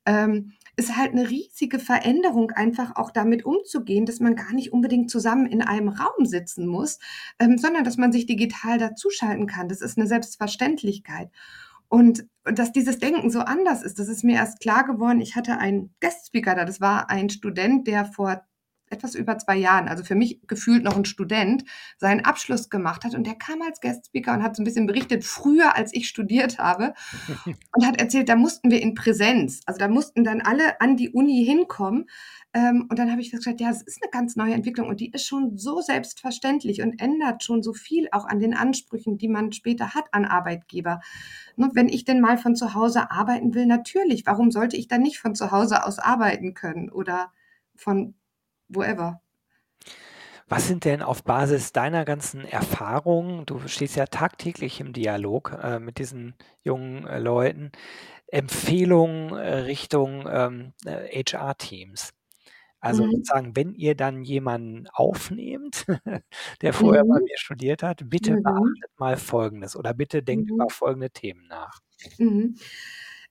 Ähm, 0.07 0.53
ist 0.77 0.97
halt 0.97 1.13
eine 1.13 1.29
riesige 1.29 1.79
Veränderung, 1.79 2.53
einfach 2.53 2.97
auch 2.97 3.11
damit 3.11 3.45
umzugehen, 3.45 4.07
dass 4.07 4.19
man 4.19 4.35
gar 4.35 4.53
nicht 4.55 4.73
unbedingt 4.73 5.11
zusammen 5.11 5.47
in 5.47 5.61
einem 5.61 5.89
Raum 5.89 6.25
sitzen 6.25 6.67
muss, 6.67 6.99
ähm, 7.39 7.59
sondern 7.59 7.85
dass 7.85 7.99
man 7.99 8.13
sich 8.13 8.25
digital 8.25 8.79
dazuschalten 8.79 9.47
kann. 9.47 9.69
Das 9.69 9.83
ist 9.83 9.99
eine 9.99 10.07
Selbstverständlichkeit. 10.07 11.31
Und, 11.89 12.27
und 12.47 12.59
dass 12.59 12.73
dieses 12.73 12.99
Denken 12.99 13.31
so 13.31 13.41
anders 13.41 13.83
ist, 13.83 13.99
das 13.99 14.09
ist 14.09 14.25
mir 14.25 14.37
erst 14.37 14.61
klar 14.61 14.85
geworden. 14.85 15.21
Ich 15.21 15.37
hatte 15.37 15.59
einen 15.59 15.95
Guest-Speaker 16.01 16.55
da, 16.55 16.65
das 16.65 16.81
war 16.81 17.11
ein 17.11 17.29
Student, 17.29 17.87
der 17.87 18.05
vor 18.07 18.43
etwas 18.91 19.15
über 19.15 19.39
zwei 19.39 19.57
Jahren, 19.57 19.89
also 19.89 20.05
für 20.05 20.15
mich 20.15 20.41
gefühlt 20.47 20.83
noch 20.83 20.97
ein 20.97 21.05
Student, 21.05 21.65
seinen 21.97 22.25
Abschluss 22.25 22.69
gemacht 22.69 23.05
hat. 23.05 23.15
Und 23.15 23.27
der 23.27 23.37
kam 23.37 23.63
als 23.63 23.81
Guest-Speaker 23.81 24.35
und 24.35 24.43
hat 24.43 24.57
so 24.57 24.63
ein 24.63 24.65
bisschen 24.65 24.87
berichtet, 24.87 25.25
früher 25.25 25.77
als 25.77 25.95
ich 25.95 26.09
studiert 26.09 26.59
habe, 26.59 26.95
und 27.47 27.87
hat 27.87 28.01
erzählt, 28.01 28.29
da 28.29 28.37
mussten 28.37 28.71
wir 28.71 28.83
in 28.83 28.95
Präsenz, 28.95 29.61
also 29.67 29.79
da 29.79 29.89
mussten 29.89 30.25
dann 30.25 30.41
alle 30.41 30.81
an 30.81 30.97
die 30.97 31.11
Uni 31.11 31.45
hinkommen. 31.45 32.07
Ähm, 32.53 32.87
und 32.91 32.99
dann 32.99 33.11
habe 33.13 33.21
ich 33.21 33.31
gesagt, 33.31 33.61
ja, 33.61 33.71
es 33.71 33.83
ist 33.83 34.03
eine 34.03 34.11
ganz 34.11 34.35
neue 34.35 34.55
Entwicklung 34.55 34.89
und 34.89 34.99
die 34.99 35.13
ist 35.13 35.25
schon 35.25 35.57
so 35.57 35.81
selbstverständlich 35.81 36.83
und 36.83 37.01
ändert 37.01 37.45
schon 37.45 37.63
so 37.63 37.73
viel 37.73 38.09
auch 38.11 38.27
an 38.27 38.41
den 38.41 38.55
Ansprüchen, 38.55 39.19
die 39.19 39.29
man 39.29 39.53
später 39.53 39.95
hat 39.95 40.13
an 40.13 40.25
Arbeitgeber. 40.25 41.01
Ne, 41.57 41.71
wenn 41.75 41.89
ich 41.89 42.05
denn 42.05 42.21
mal 42.21 42.39
von 42.39 42.57
zu 42.57 42.75
Hause 42.75 43.13
arbeiten 43.13 43.55
will, 43.55 43.67
natürlich, 43.67 44.27
warum 44.27 44.51
sollte 44.51 44.77
ich 44.77 44.89
dann 44.89 45.03
nicht 45.03 45.19
von 45.19 45.37
zu 45.37 45.53
Hause 45.53 45.85
aus 45.85 46.01
arbeiten 46.01 46.55
können 46.55 46.91
oder 46.91 47.31
von 47.77 48.15
wherever. 48.71 49.21
Was 50.49 50.67
sind 50.67 50.85
denn 50.85 51.01
auf 51.01 51.23
Basis 51.23 51.73
deiner 51.73 52.05
ganzen 52.05 52.45
Erfahrungen, 52.45 53.47
du 53.47 53.61
stehst 53.69 53.95
ja 53.95 54.07
tagtäglich 54.07 54.81
im 54.81 54.93
Dialog 54.93 55.57
äh, 55.63 55.79
mit 55.79 55.99
diesen 55.99 56.35
jungen 56.63 57.07
äh, 57.07 57.21
Leuten, 57.21 57.71
Empfehlungen 58.27 59.33
äh, 59.37 59.59
Richtung 59.59 60.27
ähm, 60.29 60.73
HR-Teams? 60.85 62.13
Also 62.81 63.05
mhm. 63.05 63.13
sozusagen, 63.13 63.57
wenn 63.57 63.75
ihr 63.75 63.95
dann 63.95 64.25
jemanden 64.25 64.89
aufnehmt, 64.89 65.87
der 66.63 66.73
vorher 66.73 67.05
mhm. 67.05 67.09
bei 67.11 67.21
mir 67.21 67.39
studiert 67.39 67.83
hat, 67.83 68.09
bitte 68.09 68.33
mhm. 68.33 68.43
beachtet 68.43 68.91
mal 68.99 69.17
Folgendes 69.17 69.77
oder 69.77 69.95
bitte 69.95 70.23
denkt 70.23 70.51
über 70.51 70.65
mhm. 70.65 70.71
folgende 70.71 71.11
Themen 71.11 71.47
nach. 71.47 71.79
Mhm. 72.19 72.57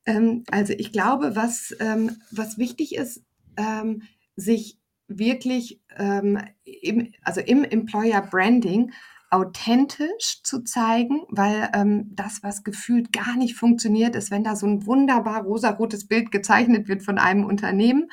Ähm, 0.06 0.43
also 0.52 0.73
ich 0.73 0.93
glaube, 0.93 1.36
was, 1.36 1.75
ähm, 1.80 2.21
was 2.32 2.58
wichtig 2.58 2.95
ist, 2.95 3.23
ähm, 3.58 4.04
sich 4.36 4.78
wirklich 5.10 5.82
ähm, 5.98 6.39
im, 6.63 7.12
also 7.24 7.41
im 7.41 7.63
Employer 7.63 8.22
Branding 8.22 8.91
authentisch 9.32 10.41
zu 10.43 10.63
zeigen, 10.63 11.22
weil 11.30 11.69
ähm, 11.74 12.12
das, 12.15 12.41
was 12.41 12.63
gefühlt 12.63 13.13
gar 13.13 13.36
nicht 13.38 13.56
funktioniert, 13.56 14.15
ist, 14.15 14.32
wenn 14.32 14.43
da 14.43 14.56
so 14.56 14.65
ein 14.65 14.86
wunderbar 14.88 15.43
rosarotes 15.43 16.08
Bild 16.08 16.32
gezeichnet 16.32 16.88
wird 16.88 17.04
von 17.04 17.19
einem 17.19 17.45
Unternehmen. 17.45 18.10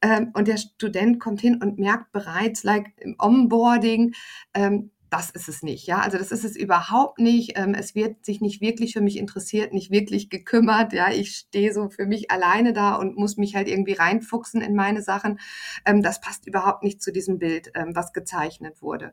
Ähm, 0.00 0.30
und 0.32 0.48
der 0.48 0.56
Student 0.56 1.20
kommt 1.20 1.40
hin 1.40 1.60
und 1.62 1.78
merkt 1.78 2.12
bereits, 2.12 2.64
like 2.64 2.92
im 2.98 3.14
Onboarding, 3.18 4.14
ähm, 4.54 4.90
das 5.14 5.30
ist 5.30 5.48
es 5.48 5.62
nicht. 5.62 5.86
Ja, 5.86 6.00
also 6.00 6.18
das 6.18 6.32
ist 6.32 6.44
es 6.44 6.56
überhaupt 6.56 7.20
nicht. 7.20 7.52
Ähm, 7.56 7.74
es 7.74 7.94
wird 7.94 8.24
sich 8.24 8.40
nicht 8.40 8.60
wirklich 8.60 8.94
für 8.94 9.00
mich 9.00 9.16
interessiert, 9.16 9.72
nicht 9.72 9.92
wirklich 9.92 10.28
gekümmert. 10.28 10.92
Ja, 10.92 11.12
ich 11.12 11.36
stehe 11.36 11.72
so 11.72 11.88
für 11.88 12.04
mich 12.04 12.32
alleine 12.32 12.72
da 12.72 12.96
und 12.96 13.16
muss 13.16 13.36
mich 13.36 13.54
halt 13.54 13.68
irgendwie 13.68 13.92
reinfuchsen 13.92 14.60
in 14.60 14.74
meine 14.74 15.02
Sachen. 15.02 15.38
Ähm, 15.86 16.02
das 16.02 16.20
passt 16.20 16.48
überhaupt 16.48 16.82
nicht 16.82 17.00
zu 17.00 17.12
diesem 17.12 17.38
Bild, 17.38 17.70
ähm, 17.76 17.94
was 17.94 18.12
gezeichnet 18.12 18.82
wurde. 18.82 19.12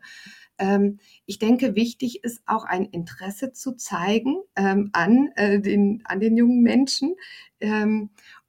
Ich 1.26 1.40
denke, 1.40 1.74
wichtig 1.74 2.24
ist 2.24 2.44
auch 2.46 2.66
ein 2.66 2.86
Interesse 2.86 3.52
zu 3.52 3.72
zeigen 3.72 4.36
an, 4.54 5.30
äh, 5.36 5.60
den, 5.60 6.04
an 6.06 6.20
den 6.20 6.38
jungen 6.38 6.62
Menschen. 6.62 7.16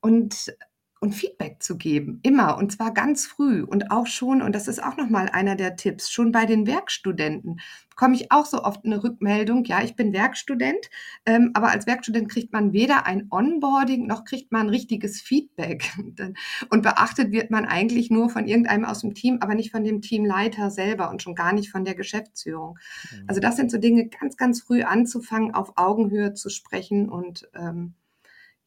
Und 0.02 0.54
und 1.02 1.16
Feedback 1.16 1.60
zu 1.60 1.76
geben, 1.76 2.20
immer 2.22 2.56
und 2.56 2.70
zwar 2.70 2.94
ganz 2.94 3.26
früh 3.26 3.64
und 3.64 3.90
auch 3.90 4.06
schon 4.06 4.40
und 4.40 4.54
das 4.54 4.68
ist 4.68 4.80
auch 4.80 4.96
noch 4.96 5.10
mal 5.10 5.28
einer 5.28 5.56
der 5.56 5.74
Tipps, 5.74 6.08
schon 6.10 6.30
bei 6.30 6.46
den 6.46 6.64
Werkstudenten 6.68 7.60
bekomme 7.90 8.14
ich 8.14 8.30
auch 8.30 8.46
so 8.46 8.62
oft 8.62 8.84
eine 8.84 9.02
Rückmeldung, 9.02 9.64
ja, 9.64 9.82
ich 9.82 9.96
bin 9.96 10.12
Werkstudent, 10.12 10.90
ähm, 11.26 11.50
aber 11.54 11.70
als 11.70 11.88
Werkstudent 11.88 12.30
kriegt 12.30 12.52
man 12.52 12.72
weder 12.72 13.04
ein 13.04 13.26
Onboarding 13.30 14.06
noch 14.06 14.24
kriegt 14.24 14.52
man 14.52 14.68
richtiges 14.68 15.20
Feedback 15.20 15.92
und 16.70 16.82
beachtet 16.82 17.32
wird 17.32 17.50
man 17.50 17.64
eigentlich 17.64 18.08
nur 18.08 18.30
von 18.30 18.46
irgendeinem 18.46 18.84
aus 18.84 19.00
dem 19.00 19.14
Team, 19.14 19.38
aber 19.40 19.56
nicht 19.56 19.72
von 19.72 19.82
dem 19.82 20.02
Teamleiter 20.02 20.70
selber 20.70 21.10
und 21.10 21.20
schon 21.20 21.34
gar 21.34 21.52
nicht 21.52 21.72
von 21.72 21.84
der 21.84 21.96
Geschäftsführung. 21.96 22.78
Mhm. 23.10 23.24
Also 23.26 23.40
das 23.40 23.56
sind 23.56 23.72
so 23.72 23.78
Dinge, 23.78 24.06
ganz, 24.06 24.36
ganz 24.36 24.60
früh 24.60 24.82
anzufangen, 24.82 25.52
auf 25.52 25.72
Augenhöhe 25.74 26.32
zu 26.32 26.48
sprechen 26.48 27.08
und 27.08 27.48
ähm, 27.54 27.94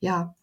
ja, 0.02 0.36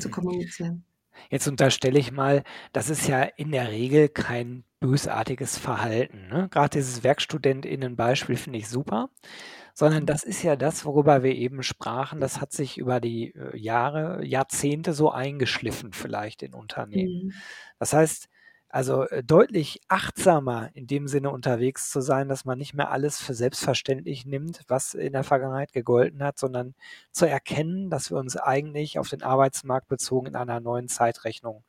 zu 0.00 0.10
kommunizieren. 0.10 0.85
Jetzt 1.30 1.46
unterstelle 1.48 1.98
ich 1.98 2.12
mal, 2.12 2.42
das 2.72 2.90
ist 2.90 3.06
ja 3.08 3.22
in 3.22 3.52
der 3.52 3.68
Regel 3.70 4.08
kein 4.08 4.64
bösartiges 4.80 5.58
Verhalten, 5.58 6.28
ne? 6.28 6.48
Grad 6.50 6.74
dieses 6.74 7.02
WerkstudentInnen-Beispiel 7.02 8.36
finde 8.36 8.58
ich 8.58 8.68
super, 8.68 9.08
sondern 9.74 10.04
Mhm. 10.04 10.06
das 10.06 10.22
ist 10.24 10.42
ja 10.42 10.56
das, 10.56 10.84
worüber 10.84 11.22
wir 11.22 11.34
eben 11.34 11.62
sprachen. 11.62 12.20
Das 12.20 12.40
hat 12.40 12.52
sich 12.52 12.78
über 12.78 13.00
die, 13.00 13.34
äh, 13.34 13.56
Jahre, 13.56 14.24
Jahrzehnte 14.24 14.92
so 14.94 15.10
eingeschliffen 15.10 15.92
vielleicht 15.92 16.42
in 16.42 16.54
Unternehmen. 16.54 17.14
Mhm. 17.24 17.42
Das 17.78 17.92
heißt, 17.92 18.28
also, 18.68 19.04
äh, 19.08 19.22
deutlich 19.24 19.80
achtsamer 19.88 20.70
in 20.74 20.86
dem 20.86 21.08
Sinne 21.08 21.30
unterwegs 21.30 21.90
zu 21.90 22.00
sein, 22.00 22.28
dass 22.28 22.44
man 22.44 22.58
nicht 22.58 22.74
mehr 22.74 22.90
alles 22.90 23.20
für 23.20 23.34
selbstverständlich 23.34 24.26
nimmt, 24.26 24.62
was 24.68 24.94
in 24.94 25.12
der 25.12 25.24
Vergangenheit 25.24 25.72
gegolten 25.72 26.22
hat, 26.22 26.38
sondern 26.38 26.74
zu 27.12 27.26
erkennen, 27.26 27.90
dass 27.90 28.10
wir 28.10 28.18
uns 28.18 28.36
eigentlich 28.36 28.98
auf 28.98 29.08
den 29.08 29.22
Arbeitsmarkt 29.22 29.88
bezogen 29.88 30.26
in 30.28 30.36
einer 30.36 30.60
neuen 30.60 30.88
Zeitrechnung 30.88 31.64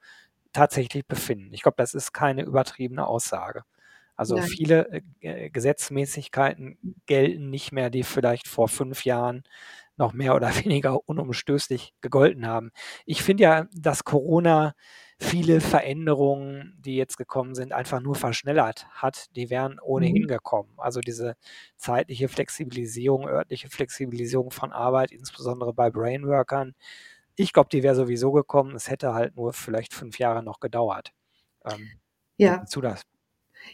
tatsächlich 0.53 1.07
befinden. 1.07 1.53
Ich 1.53 1.63
glaube, 1.63 1.77
das 1.77 1.93
ist 1.93 2.13
keine 2.13 2.43
übertriebene 2.43 3.07
Aussage. 3.07 3.63
Also, 4.15 4.37
Nein. 4.37 4.47
viele, 4.47 4.89
äh, 4.91 5.01
G 5.21 5.49
Gesetzmäßigkeiten 5.51 6.77
gelten 7.07 7.49
nicht 7.51 7.71
mehr, 7.71 7.89
die 7.91 8.03
vielleicht 8.03 8.47
vor 8.47 8.67
5 8.69 9.05
Jahren 9.05 9.43
noch 9.97 10.13
mehr 10.13 10.35
oder 10.35 10.49
weniger 10.65 11.07
unumstößlich 11.09 11.93
gegolten 12.01 12.45
haben. 12.47 12.71
Ich 13.05 13.23
finde 13.23 13.43
ja, 13.43 13.67
dass 13.73 14.03
Corona 14.03 14.73
viele 15.19 15.61
Veränderungen, 15.61 16.75
die 16.79 16.95
jetzt 16.95 17.17
gekommen 17.17 17.55
sind, 17.55 17.73
einfach 17.73 17.99
nur 18.01 18.15
verschnellert 18.15 18.87
hat. 18.91 19.27
Die 19.35 19.49
wären 19.49 19.79
ohnehin 19.79 20.23
Mhm. 20.23 20.27
gekommen. 20.27 20.73
Also, 20.77 21.01
diese 21.01 21.35
zeitliche 21.77 22.27
Flexibilisierung, 22.29 23.27
örtliche 23.27 23.69
Flexibilisierung 23.69 24.51
von 24.51 24.71
Arbeit, 24.71 25.11
insbesondere 25.11 25.73
bei 25.73 25.89
Brainworkern. 25.89 26.75
Ich 27.35 27.53
glaube, 27.53 27.69
die 27.71 27.83
wäre 27.83 27.95
sowieso 27.95 28.31
gekommen. 28.31 28.75
Es 28.75 28.89
hätte 28.89 29.13
halt 29.13 29.35
nur 29.35 29.53
vielleicht 29.53 29.93
5 29.93 30.19
Jahre 30.19 30.43
noch 30.43 30.59
gedauert. 30.59 31.13
Ähm, 31.65 31.99
Ja. 32.37 32.67
du 32.71 32.81
das? 32.81 33.03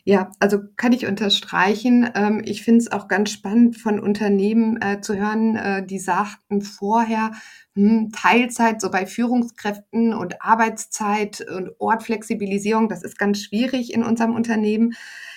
Ja, 0.05 0.31
also 0.39 0.59
kann 0.75 0.91
ich 0.91 1.05
unterstreichen. 1.07 2.09
Ähm, 2.15 2.41
ich 2.43 2.63
finde 2.63 2.79
es 2.81 2.91
auch 2.91 3.07
ganz 3.07 3.29
spannend 3.31 3.77
von 3.77 3.99
Unternehmen, 3.99 4.81
äh, 4.81 4.99
zu 5.01 5.15
hören, 5.15 5.55
äh, 5.55 5.85
die 5.85 5.99
sagten 5.99 6.61
vorher, 6.61 7.31
hm, 7.75 8.11
Teilzeit 8.11 8.81
so 8.81 8.91
bei 8.91 9.05
Führungskräften 9.05 10.13
und 10.13 10.41
Arbeitszeit 10.41 11.41
und 11.49 11.71
Ortflexibilisierung, 11.79 12.89
das 12.89 13.03
ist 13.03 13.17
ganz 13.17 13.41
schwierig 13.41 13.93
in 13.93 14.03
unserem 14.03 14.35
Unternehmen. 14.35 14.93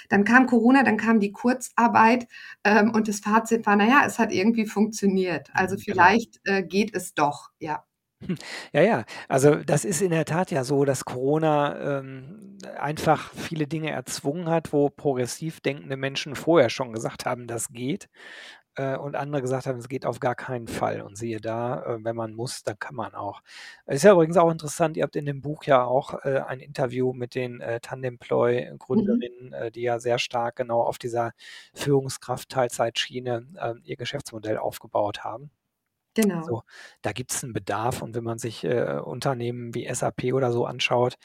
Dann 0.09 0.25
kam 0.25 0.47
Corona, 0.47 0.83
dann 0.85 0.97
kam 0.97 1.21
die 1.21 1.33
Kurzarbeit, 1.33 2.27
ähm, 2.65 2.91
und 2.93 3.09
das 3.09 3.21
Fazit 3.21 3.67
war: 3.67 3.77
„Na 3.77 3.87
ja, 3.89 4.03
es 4.07 4.19
hat 4.19 4.33
irgendwie 4.33 4.67
funktioniert. 4.67 5.49
Also 5.55 5.77
genau. 5.77 5.85
vielleicht, 5.85 6.41
äh, 6.45 6.63
geht 6.63 6.95
es 6.95 7.15
doch“, 7.15 7.51
ja. 7.59 7.85
Ja, 8.73 8.83
ja. 8.83 9.05
Also, 9.29 9.57
das 9.57 9.85
ist 9.85 10.01
in 10.03 10.11
der 10.11 10.25
Tat 10.25 10.51
ja 10.51 10.65
so, 10.65 10.85
dass 10.85 11.05
Corona, 11.05 11.99
ähm, 11.99 12.59
einfach 12.79 13.33
viele 13.35 13.67
Dinge 13.67 13.91
erzwungen 13.91 14.49
hat, 14.49 14.73
wo 14.73 14.89
progressiv 14.91 15.61
denkende 15.61 15.97
Menschen 15.97 16.35
vorher 16.35 16.71
schon 16.71 16.93
gesagt 16.93 17.27
haben, 17.27 17.47
das 17.47 17.69
geht, 17.69 18.09
äh, 18.77 18.97
und 18.97 19.17
andere 19.17 19.43
gesagt 19.43 19.67
haben, 19.67 19.79
es 19.79 19.89
geht 19.89 20.07
auf 20.07 20.21
gar 20.21 20.35
keinen 20.35 20.67
Fall. 20.69 21.03
Und 21.03 21.17
siehe 21.19 21.41
da, 21.41 21.83
äh, 21.97 22.05
wenn 22.05 22.17
man 22.17 22.35
muss, 22.35 22.63
dann 22.63 22.79
kann 22.79 22.95
man 22.97 23.15
auch. 23.15 23.43
Ist 23.87 24.05
ja 24.05 24.13
übrigens 24.13 24.37
auch 24.39 24.51
interessant, 24.51 24.97
ihr 24.97 25.03
habt 25.05 25.17
in 25.17 25.27
dem 25.27 25.41
Buch 25.43 25.65
ja 25.65 25.85
auch, 25.85 26.15
äh, 26.25 26.41
ein 26.47 26.61
Interview 26.61 27.13
mit 27.13 27.35
den, 27.35 27.57
Mhm. 27.59 27.81
Tandemploy-Gründerinnen, 27.83 29.53
äh, 29.53 29.71
die 29.73 29.83
ja 29.83 29.99
sehr 30.01 30.19
stark 30.19 30.57
genau 30.57 30.83
auf 30.83 30.99
dieser 30.99 31.33
Führungskraft-Teilzeitschiene, 31.75 33.47
ähm, 33.61 33.81
ihr 33.85 33.97
Geschäftsmodell 33.97 34.59
aufgebaut 34.59 35.25
haben. 35.25 35.51
Genau. 36.17 36.47
Also, 36.47 36.63
da 37.03 37.13
gibt's 37.13 37.43
'n 37.45 37.53
Bedarf 37.53 38.03
und 38.03 38.15
wenn 38.17 38.25
man 38.25 38.39
sich, 38.39 38.65
äh, 38.65 38.99
Unternehmen 39.05 39.75
wie 39.75 39.87
SAP 39.87 40.33
oder 40.33 40.51
so 40.53 40.67
anschaut, 40.67 41.17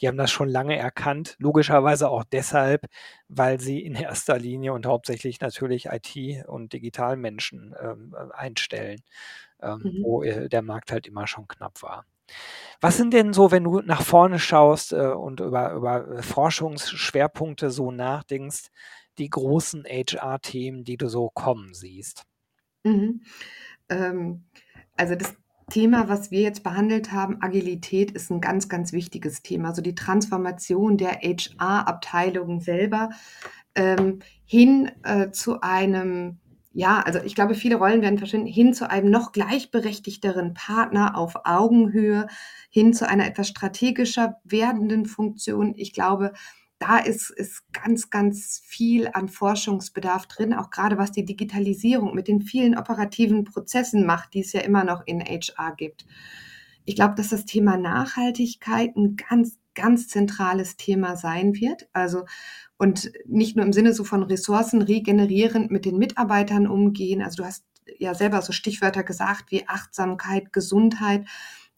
die 0.00 0.08
haben 0.08 0.18
das 0.18 0.30
schon 0.30 0.48
lange 0.48 0.76
erkannt. 0.76 1.36
Logischerweise 1.38 2.10
auch 2.10 2.24
deshalb, 2.24 2.86
weil 3.28 3.58
sie 3.60 3.80
in 3.84 3.94
erster 4.10 4.38
Linie 4.38 4.72
und 4.74 4.86
hauptsächlich 4.86 5.40
natürlich 5.40 5.86
IT 5.86 6.44
und 6.46 6.72
Digitalmenschen, 6.74 7.74
ähm, 7.80 8.14
äh, 8.18 8.34
einstellen, 8.34 9.00
ähm, 9.62 9.84
Mhm. 9.84 10.02
wo, 10.02 10.22
äh, 10.24 10.48
der 10.48 10.62
Markt 10.62 10.92
halt 10.92 11.06
immer 11.06 11.26
schon 11.26 11.48
knapp 11.48 11.82
war. 11.82 12.04
Was 12.80 12.96
sind 12.98 13.14
denn 13.14 13.32
so, 13.32 13.50
wenn 13.52 13.64
du 13.64 13.80
nach 13.80 14.02
vorne 14.02 14.38
schaust, 14.38 14.92
äh, 14.92 14.96
und 15.08 15.40
über 15.40 15.72
über, 15.72 16.08
äh, 16.18 16.22
Forschungsschwerpunkte 16.22 17.70
so 17.70 17.90
nachdenkst, 17.92 18.68
die 19.18 19.30
großen 19.30 19.84
HR-Themen, 19.86 20.84
die 20.84 20.96
du 20.96 21.08
so 21.08 21.30
kommen 21.30 21.74
siehst? 21.74 22.24
Mhm. 22.84 23.20
Ähm, 23.90 24.44
also 24.96 25.14
das 25.16 25.34
Thema, 25.70 26.08
was 26.08 26.30
wir 26.30 26.40
jetzt 26.40 26.62
behandelt 26.64 27.12
haben, 27.12 27.40
Agilität, 27.42 28.10
ist 28.12 28.30
'n 28.30 28.40
ganz, 28.40 28.68
ganz 28.68 28.92
wichtiges 28.92 29.42
Thema. 29.42 29.74
So 29.74 29.82
die 29.82 29.94
Transformation 29.94 30.96
der 30.98 31.20
HR-Abteilung 31.22 32.60
selber, 32.60 33.10
ähm, 33.74 34.20
hin, 34.44 34.90
äh, 35.04 35.30
zu 35.30 35.60
einem 35.62 36.38
ja, 36.72 37.00
also 37.00 37.18
ich 37.24 37.34
glaube, 37.34 37.54
viele 37.56 37.74
Rollen 37.76 38.00
werden 38.00 38.18
verschwinden, 38.18 38.46
hin 38.46 38.74
zu 38.74 38.88
einem 38.88 39.10
noch 39.10 39.32
gleichberechtigteren 39.32 40.54
Partner 40.54 41.16
auf 41.18 41.34
Augenhöhe, 41.44 42.28
hin 42.70 42.94
zu 42.94 43.08
einer 43.08 43.26
etwas 43.26 43.48
strategischer 43.48 44.36
werdenden 44.44 45.04
Funktion. 45.06 45.74
Ich 45.76 45.92
glaube, 45.92 46.32
da 46.80 46.98
ist 46.98 47.30
ist 47.30 47.62
ganz, 47.72 48.10
ganz 48.10 48.62
viel 48.64 49.08
an 49.12 49.28
Forschungsbedarf 49.28 50.26
drin, 50.26 50.54
auch 50.54 50.70
grade 50.70 50.98
was 50.98 51.12
die 51.12 51.26
Digitalisierung 51.26 52.14
mit 52.16 52.28
den 52.28 52.42
vielen 52.42 52.76
operativen 52.78 53.44
Prozessen 53.44 54.06
macht, 54.06 54.34
die 54.34 54.40
es 54.40 54.52
ja 54.54 54.62
immer 54.62 54.84
noch 54.84 55.02
in 55.06 55.20
HR 55.22 55.74
gibt. 55.76 56.06
Ich 56.86 56.96
glaube, 56.96 57.14
dass 57.16 57.28
das 57.30 57.44
Thema 57.46 57.76
Nachhaltigkeit 57.76 58.96
'n 58.96 59.16
ganz, 59.16 59.58
ganz 59.74 60.08
zentrales 60.08 60.76
Thema 60.76 61.16
sein 61.16 61.54
wird. 61.54 61.88
Also 61.92 62.24
und 62.78 63.12
nicht 63.26 63.56
nur 63.56 63.66
im 63.66 63.72
Sinne 63.74 63.92
so 63.94 64.04
von 64.04 64.22
Ressourcen 64.24 64.82
regenerierend 64.82 65.70
mit 65.70 65.84
den 65.84 65.98
Mitarbeitern 65.98 66.66
umgehen. 66.66 67.22
Also, 67.22 67.42
du 67.42 67.46
hast 67.46 67.64
ja 67.98 68.14
selber 68.14 68.42
so 68.42 68.52
Stichwörter 68.52 69.04
gesagt 69.04 69.50
wie 69.52 69.68
Achtsamkeit, 69.68 70.52
Gesundheit. 70.52 71.26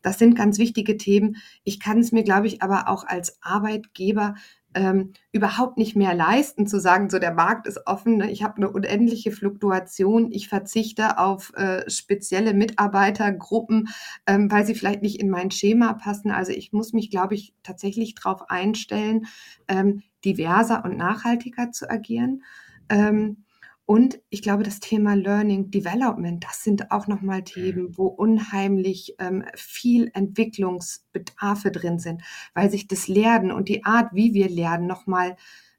Das 0.03 0.19
sind 0.19 0.35
ganz 0.37 0.59
wichtige 0.59 0.97
Themen. 0.97 1.37
Ich 1.65 1.81
kann 1.81 1.99
es 2.01 2.12
mir, 2.12 2.25
glaube 2.25 2.47
ich, 2.49 2.62
aber 2.62 2.88
auch 2.88 3.05
als 3.07 3.38
Arbeitgeber, 3.43 4.35
ähm, 4.74 5.12
überhaupt 5.32 5.78
nicht 5.78 5.96
mehr 5.96 6.14
leisten 6.14 6.66
zu 6.66 6.80
sagen: 6.80 7.11
„So, 7.11 7.18
der 7.18 7.35
Markt 7.35 7.66
ist 7.66 7.87
offen, 7.87 8.16
ne? 8.18 8.30
Ich 8.30 8.42
habe 8.42 8.61
'ne 8.61 8.70
unendliche 8.70 9.32
Fluktuation. 9.32 10.30
Ich 10.32 10.48
verzichte 10.48 11.18
auf, 11.18 11.52
äh, 11.56 11.88
spezielle 11.90 12.54
Mitarbeitergruppen, 12.54 13.88
ähm, 14.26 14.50
weil 14.50 14.66
sie 14.66 14.74
vielleicht 14.74 15.02
nicht 15.02 15.20
in 15.20 15.30
mein 15.30 15.50
Schema 15.50 15.92
passen.“ 15.94 16.30
Also, 16.30 16.52
ich 16.52 16.72
muss 16.72 16.92
mich, 16.92 17.11
glaube 17.11 17.35
ich, 17.35 17.54
tatsächlich 17.62 18.14
drauf 18.14 18.50
einstellen, 18.50 19.26
ähm, 19.68 20.02
diverser 20.24 20.85
und 20.85 20.96
nachhaltiger 20.96 21.72
zu 21.72 21.90
agieren. 21.90 22.42
Ähm, 22.88 23.44
und 23.87 24.21
ich 24.31 24.42
glaube, 24.42 24.62
das 24.62 24.81
Thema 24.81 25.14
Learning 25.16 25.71
Development, 25.71 26.42
das 26.45 26.62
sind 26.64 26.90
auch 26.92 27.07
noch 27.09 27.21
mal 27.23 27.42
Mhm. 27.57 27.83
Themen, 27.83 27.97
wo 27.99 28.07
unheimlich, 28.07 29.16
ähm, 29.18 29.45
viel 29.57 30.11
Entwicklungsbedarfe 30.14 31.71
drin 31.73 31.99
sind, 31.99 32.23
weil 32.55 32.71
sich 32.71 32.87
das 32.88 33.09
Lernen 33.09 33.51
und 33.53 33.68
die 33.68 33.85
Art, 33.85 34.14
wie 34.14 34.35
wir 34.35 34.49
lernen, 34.49 34.87
noch 34.87 35.07
mal, 35.07 35.37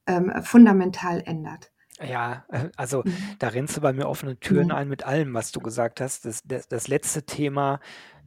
ähm, 0.08 0.32
fundamental 0.44 1.22
ändert. 1.26 1.72
Ja, 2.00 2.46
äh, 2.50 2.70
also, 2.76 3.04
Mhm. 3.04 3.38
da 3.38 3.50
rennst 3.50 3.78
du 3.78 3.82
bei 3.82 3.94
mir 3.94 4.08
offene 4.10 4.40
Türen 4.40 4.72
Mhm. 4.72 4.72
ein 4.72 4.88
mit 4.90 5.04
allem, 5.06 5.34
was 5.34 5.52
du 5.52 5.62
gesagt 5.62 6.02
hast. 6.02 6.26
Das 6.26 6.42
das 6.44 6.68
das 6.68 6.88
letzte 6.88 7.24
Thema 7.26 7.80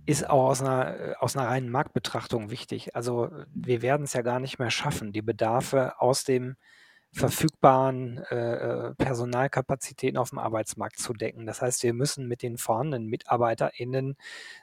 ist 0.06 0.28
auch 0.30 0.48
aus 0.50 0.62
'ner 0.62 0.96
äh, 1.12 1.14
aus 1.18 1.34
'ner 1.34 1.44
reinen 1.48 1.70
Marktbetrachtung 1.70 2.50
wichtig. 2.50 2.94
Also, 2.96 3.30
wir 3.52 3.82
werden's 3.82 4.12
ja 4.14 4.22
gar 4.22 4.40
nicht 4.40 4.58
mehr 4.60 4.70
schaffen, 4.70 5.12
die 5.12 5.22
Bedarfe 5.22 6.00
aus 6.00 6.24
dem 6.24 6.56
verfügbaren 7.16 8.18
äh, 8.30 8.88
äh, 8.90 8.94
Personalkapazitäten 8.96 10.18
auf 10.18 10.30
dem 10.30 10.38
Arbeitsmarkt 10.38 10.98
zu 10.98 11.14
decken. 11.14 11.46
Das 11.46 11.62
heißt, 11.62 11.82
wir 11.82 11.94
müssen 11.94 12.28
mit 12.28 12.42
den 12.42 12.58
vorhandenen 12.58 13.06
MitarbeiterInnen 13.08 14.16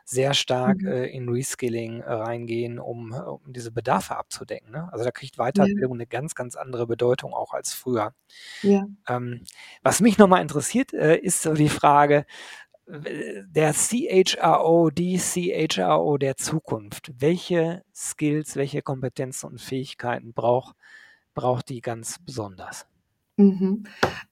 sehr 0.05 0.33
stark 0.33 0.81
Mhm. 0.81 0.87
äh, 0.87 1.05
in 1.07 1.29
Reskilling 1.29 2.01
äh, 2.01 2.11
reingehen, 2.11 2.79
um, 2.79 3.11
um 3.13 3.41
diese 3.53 3.71
Bedarfe 3.71 4.15
abzudecken. 4.17 4.71
Ne? 4.71 4.89
Also 4.91 5.03
da 5.05 5.11
kriegt 5.11 5.37
Ja. 5.37 5.45
Weiterbildung 5.45 5.93
eine 5.93 6.07
ganz, 6.07 6.35
ganz 6.35 6.55
andere 6.55 6.87
Bedeutung 6.87 7.33
auch 7.33 7.53
als 7.53 7.73
früher. 7.73 8.13
Ja. 8.61 8.85
Ähm, 9.09 9.43
was 9.81 9.99
mich 10.01 10.17
nochmal 10.17 10.41
interessiert, 10.41 10.93
äh, 10.93 11.17
ist 11.17 11.41
so 11.41 11.53
die 11.53 11.69
Frage, 11.69 12.25
der 12.85 13.73
CHRO, 13.73 14.89
die 14.89 15.17
CHRO 15.17 16.17
der 16.17 16.35
Zukunft. 16.37 17.11
Welche 17.17 17.83
Skills, 17.95 18.55
welche 18.57 18.81
Kompetenzen 18.81 19.47
und 19.49 19.61
Fähigkeiten 19.61 20.33
braucht, 20.33 20.75
braucht 21.33 21.69
die 21.69 21.81
ganz 21.81 22.19
besonders? 22.25 22.85
Mhm. 23.37 23.85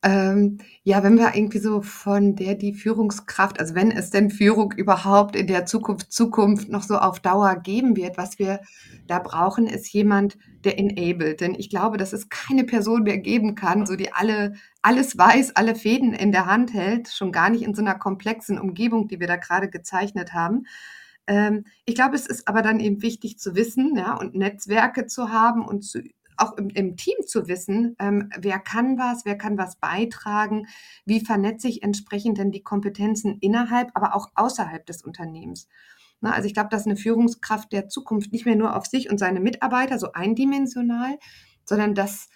Ähm, 0.03 0.59
ja, 0.83 1.01
wenn 1.01 1.17
wir 1.17 1.33
irgendwie 1.33 1.57
so 1.57 1.81
von 1.81 2.35
der 2.35 2.53
die 2.53 2.75
Führungskraft 2.75 3.59
also 3.59 3.73
wenn 3.73 3.89
es 3.89 4.11
denn 4.11 4.29
Führung 4.29 4.73
überhaupt 4.73 5.35
in 5.35 5.47
der 5.47 5.65
Zukunft 5.65 6.11
Zukunft 6.11 6.69
noch 6.69 6.83
so 6.83 6.97
auf 6.97 7.19
Dauer 7.19 7.55
geben 7.55 7.95
wird, 7.95 8.17
was 8.17 8.37
wir 8.37 8.59
da 9.07 9.17
brauchen, 9.17 9.65
ist 9.65 9.91
jemand, 9.91 10.37
der 10.63 10.77
enabled. 10.77 11.41
Denn 11.41 11.55
ich 11.55 11.71
glaube, 11.71 11.97
dass 11.97 12.13
es 12.13 12.29
keine 12.29 12.63
Person 12.63 13.01
mehr 13.01 13.17
geben 13.17 13.55
kann, 13.55 13.87
so 13.87 13.95
die 13.95 14.13
alle 14.13 14.53
alles 14.83 15.17
weiß, 15.17 15.55
alle 15.55 15.73
Fäden 15.73 16.13
in 16.13 16.31
der 16.31 16.45
Hand 16.45 16.71
hält, 16.73 17.07
schon 17.09 17.31
gar 17.31 17.49
nicht 17.49 17.63
in 17.63 17.73
so 17.73 17.81
einer 17.81 17.95
komplexen 17.95 18.59
Umgebung, 18.59 19.07
die 19.07 19.19
wir 19.19 19.27
da 19.27 19.37
gerade 19.37 19.69
gezeichnet 19.69 20.33
haben. 20.33 20.67
Ähm, 21.25 21.65
ich 21.85 21.95
glaube, 21.95 22.15
es 22.15 22.27
ist 22.27 22.47
aber 22.47 22.61
dann 22.61 22.79
eben 22.79 23.01
wichtig 23.01 23.39
zu 23.39 23.55
wissen, 23.55 23.95
ja, 23.95 24.15
und 24.15 24.35
Netzwerke 24.35 25.07
zu 25.07 25.29
haben 25.31 25.65
und 25.65 25.81
zu 25.83 26.01
auch 26.41 26.57
im, 26.57 26.69
im 26.69 26.97
Team 26.97 27.15
zu 27.25 27.47
wissen, 27.47 27.95
ähm, 27.99 28.29
wer 28.37 28.59
kann 28.59 28.97
was, 28.97 29.25
wer 29.25 29.37
kann 29.37 29.57
was 29.57 29.77
beitragen, 29.77 30.67
wie 31.05 31.23
vernetze 31.23 31.67
ich 31.67 31.83
entsprechend 31.83 32.37
denn 32.37 32.51
die 32.51 32.63
Kompetenzen 32.63 33.37
innerhalb, 33.39 33.91
aber 33.93 34.15
auch 34.15 34.29
außerhalb 34.35 34.85
des 34.85 35.03
Unternehmens. 35.03 35.67
Na, 36.21 36.33
also 36.33 36.45
ich 36.47 36.53
glaube, 36.53 36.69
dass 36.69 36.85
eine 36.85 36.97
Führungskraft 36.97 37.71
der 37.71 37.89
Zukunft 37.89 38.31
nicht 38.31 38.45
mehr 38.45 38.55
nur 38.55 38.75
auf 38.75 38.85
sich 38.85 39.09
und 39.09 39.17
seine 39.17 39.39
Mitarbeiter 39.39 39.97
so 39.97 40.11
eindimensional, 40.13 41.17
sondern 41.65 41.95
dass, 41.95 42.29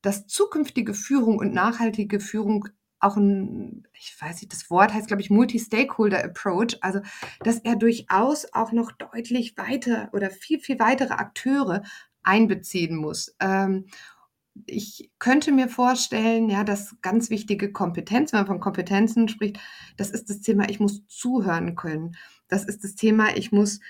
dass 0.00 0.26
zukünftige 0.26 0.94
Führung 0.94 1.38
und 1.38 1.52
nachhaltige 1.52 2.20
Führung 2.20 2.68
auch 3.02 3.16
ein, 3.16 3.86
ich 3.94 4.16
weiß 4.20 4.40
nicht, 4.40 4.52
das 4.52 4.70
Wort 4.70 4.94
heißt, 4.94 5.08
glaube 5.08 5.22
ich, 5.22 5.30
Multi-Stakeholder 5.30 6.24
Approach, 6.24 6.78
also 6.80 7.00
dass 7.40 7.58
er 7.58 7.74
durchaus 7.74 8.46
auch 8.52 8.70
noch 8.70 8.92
deutlich 8.92 9.56
weiter 9.56 10.08
oder 10.12 10.30
viel, 10.30 10.60
viel 10.60 10.78
weitere 10.78 11.14
Akteure 11.14 11.82
einbeziehen 12.22 12.96
muss. 12.96 13.34
Ähm, 13.40 13.86
ich 14.66 15.10
könnte 15.18 15.52
mir 15.52 15.68
vorstellen, 15.68 16.48
ja, 16.50 16.64
dass 16.64 16.96
ganz 17.00 17.30
wichtige 17.30 17.72
Kompetenz, 17.72 18.32
wenn 18.32 18.40
man 18.40 18.46
von 18.46 18.60
Kompetenzen 18.60 19.28
spricht, 19.28 19.58
das 19.96 20.10
ist 20.10 20.28
das 20.28 20.40
Thema, 20.40 20.68
ich 20.68 20.80
muss 20.80 21.06
zuhören 21.06 21.74
können. 21.74 22.16
Das 22.48 22.64
ist 22.64 22.84
das 22.84 22.94
Thema, 22.94 23.34
ich 23.36 23.50
muss, 23.50 23.80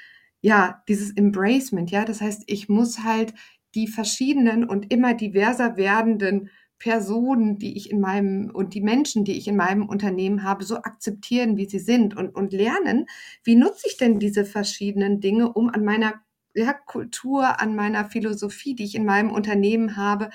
ja, 0.40 0.83
dieses 0.88 1.11
Embracement, 1.16 1.90
ja, 1.90 2.05
das 2.05 2.21
heißt, 2.21 2.45
ich 2.47 2.68
muss 2.68 3.01
halt 3.01 3.35
die 3.75 3.88
verschiedenen 3.88 4.68
und 4.68 4.92
immer 4.92 5.14
diverser 5.14 5.77
werdenden 5.77 6.51
Personen, 6.79 7.59
die 7.59 7.77
ich 7.77 7.90
in 7.90 8.01
meinem 8.01 8.51
und 8.53 8.75
die 8.75 8.81
Menschen, 8.81 9.25
die 9.25 9.38
ich 9.38 9.47
in 9.47 9.57
meinem 9.57 9.88
Unternehmen 9.88 10.42
habe, 10.42 10.64
so 10.64 10.79
akzeptieren, 10.79 11.57
wie 11.57 11.66
sie 11.66 11.79
sind 11.79 12.16
und, 12.16 12.35
und 12.35 12.53
lernen, 12.53 13.07
wie 13.45 13.55
nutze 13.55 13.87
ich 13.87 13.97
denn 13.97 14.18
diese 14.18 14.45
verschiedenen 14.45 15.21
Dinge, 15.21 15.53
um 15.53 15.68
an 15.71 15.85
meiner 15.85 16.14
ja, 16.54 16.72
Kultur, 16.72 17.60
an 17.60 17.74
meiner 17.74 18.04
Philosophie, 18.04 18.74
die 18.74 18.84
ich 18.84 18.94
in 18.94 19.04
meinem 19.04 19.30
Unternehmen 19.30 19.96
habe, 19.96 20.30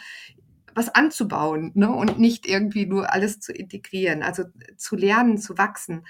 was 0.74 0.90
anzubauen 0.90 1.72
ne? 1.76 1.92
und 1.92 2.20
nicht 2.20 2.46
irgendwie 2.46 2.86
nur 2.86 3.12
alles 3.14 3.40
zu 3.40 3.52
integrieren. 3.52 4.24
Also 4.24 4.44
zu 4.78 4.96
lernen, 4.96 5.38
zu 5.38 5.58
wachsen. 5.58 6.06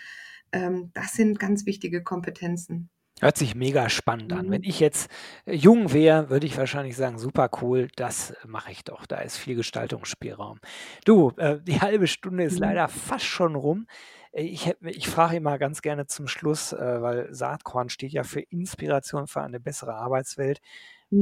Ähm, 0.51 0.91
das 0.93 1.13
sind 1.13 1.39
ganz 1.39 1.65
wichtige 1.65 2.03
Kompetenzen. 2.03 2.89
Hört 3.19 3.35
sich 3.37 3.55
mega 3.55 3.89
spannend 3.89 4.31
an. 4.31 4.51
Wenn 4.51 4.61
Mhm. 4.61 4.63
ich 4.63 4.79
jetzt 4.79 5.09
äh, 5.45 5.53
jung 5.55 5.91
wäre, 5.91 6.29
würde 6.29 6.45
ich 6.45 6.55
wahrscheinlich 6.57 6.95
sagen, 6.95 7.17
super 7.17 7.49
cool, 7.61 7.87
das 7.95 8.33
mache 8.45 8.71
ich 8.71 8.83
doch. 8.83 9.07
Da 9.07 9.17
ist 9.17 9.37
viel 9.37 9.55
Gestaltungsspielraum. 9.55 10.59
Du, 11.03 11.31
äh, 11.37 11.59
die 11.61 11.81
halbe 11.81 12.05
Stunde 12.07 12.43
ist 12.43 12.59
Mhm. 12.59 12.59
leider 12.59 12.87
fast 12.87 13.25
schon 13.25 13.55
rum. 13.55 13.87
Äh, 14.31 14.43
Ich, 14.43 14.71
ich 14.81 15.07
frage 15.07 15.37
immer 15.37 15.57
ganz 15.57 15.81
gerne 15.81 16.05
zum 16.05 16.27
Schluss, 16.27 16.73
äh, 16.73 17.01
weil 17.01 17.33
Saatkorn 17.33 17.89
steht 17.89 18.11
ja 18.11 18.23
für 18.23 18.41
Inspiration 18.41 19.25
für 19.27 19.41
eine 19.41 19.59
bessere 19.59 19.95
Arbeitswelt. 19.95 20.59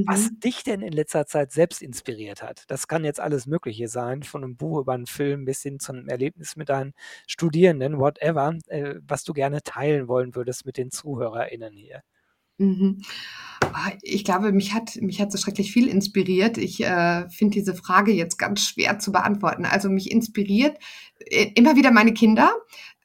Was 0.07 0.29
Mhm. 0.29 0.41
dich 0.43 0.63
denn 0.63 0.81
in 0.81 0.93
letzter 0.93 1.25
Zeit 1.25 1.51
selbst 1.51 1.81
inspiriert 1.81 2.43
hat? 2.43 2.63
Das 2.67 2.87
kann 2.87 3.03
jetzt 3.05 3.19
alles 3.19 3.47
Mögliche 3.47 3.87
sein, 3.87 4.21
von 4.23 4.43
einem 4.43 4.55
Buch 4.57 4.79
über 4.79 4.93
einen 4.93 5.07
Film 5.07 5.45
bis 5.45 5.61
hin 5.63 5.79
zu 5.79 5.93
einem 5.93 6.07
Erlebnis 6.09 6.55
mit 6.55 6.69
deinen 6.69 6.93
Studierenden, 7.27 7.97
whatever, 7.99 8.53
äh, 8.67 8.95
was 9.01 9.23
du 9.23 9.33
gerne 9.33 9.61
teilen 9.63 10.07
wollen 10.07 10.35
würdest 10.35 10.65
mit 10.65 10.77
den 10.77 10.91
ZuhörerInnen 10.91 11.75
hier. 11.75 12.03
Mhm. 12.57 13.01
Ah, 13.61 13.91
ich 14.01 14.23
glaube, 14.23 14.51
mich 14.53 14.73
hat 14.73 14.95
mich 15.01 15.19
hat 15.21 15.31
so 15.31 15.37
schrecklich 15.37 15.73
viel 15.73 15.89
inspiriert. 15.89 16.57
Ich, 16.57 16.81
äh, 16.83 17.29
finde 17.29 17.55
diese 17.55 17.75
Frage 17.75 18.13
jetzt 18.13 18.37
ganz 18.37 18.61
schwer 18.61 18.99
zu 18.99 19.11
beantworten. 19.11 19.65
Also, 19.65 19.89
mich 19.89 20.11
inspiriert, 20.11 20.77
immer 21.55 21.75
wieder 21.75 21.91
meine 21.91 22.13
Kinder, 22.13 22.51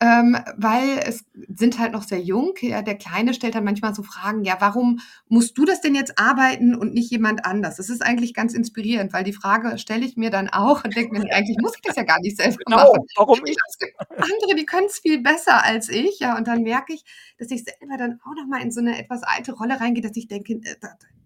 ähm, 0.00 0.36
weil 0.56 0.98
es 1.06 1.24
sind 1.54 1.78
halt 1.78 1.92
noch 1.92 2.02
sehr 2.02 2.20
jung. 2.20 2.54
Ja, 2.60 2.82
der 2.82 2.96
Kleine 2.96 3.34
stellt 3.34 3.54
dann 3.54 3.64
manchmal 3.64 3.94
so 3.94 4.02
Fragen: 4.02 4.44
„Ja, 4.44 4.56
warum 4.60 5.00
musst 5.28 5.56
du 5.58 5.64
das 5.64 5.80
denn 5.80 5.94
jetzt 5.94 6.18
arbeiten 6.18 6.74
und 6.74 6.94
nicht 6.94 7.10
jemand 7.10 7.44
anders?“ 7.44 7.76
Das 7.76 7.90
ist 7.90 8.02
eigentlich 8.02 8.34
ganz 8.34 8.54
inspirierend, 8.54 9.12
weil 9.12 9.24
die 9.24 9.32
Frage 9.32 9.78
stelle 9.78 10.04
ich 10.06 10.16
mir 10.16 10.30
dann 10.30 10.48
auch 10.48 10.84
und 10.84 10.96
denke 10.96 11.12
mir: 11.12 11.20
„Ne, 11.20 11.30
eigentlich 11.34 11.58
muss 11.60 11.74
ich 11.76 11.82
das 11.82 11.96
ja 11.96 12.02
gar 12.04 12.20
nicht 12.20 12.36
selber 12.36 12.56
Genau, 12.66 12.92
machen. 12.92 13.06
warum 13.16 13.40
Ich 13.46 13.56
es 13.68 13.78
gibt 13.78 13.94
andere, 14.18 14.54
die 14.56 14.66
können 14.66 14.86
es 14.86 14.98
viel 14.98 15.22
besser 15.22 15.64
als 15.64 15.88
ich“, 15.88 16.18
ja, 16.20 16.36
und 16.36 16.46
dann 16.48 16.62
merke 16.62 16.92
ich, 16.94 17.04
dass 17.38 17.50
ich 17.50 17.64
selber 17.64 17.96
dann 17.98 18.20
auch 18.24 18.34
noch 18.36 18.46
mal 18.48 18.60
in 18.62 18.70
so 18.72 18.80
'ne 18.80 18.98
etwas 18.98 19.22
alte 19.22 19.52
Rolle 19.52 19.80
reingehe, 19.80 20.02
dass 20.02 20.16
ich 20.16 20.28
denke, 20.28 20.54
äh, 20.54 20.76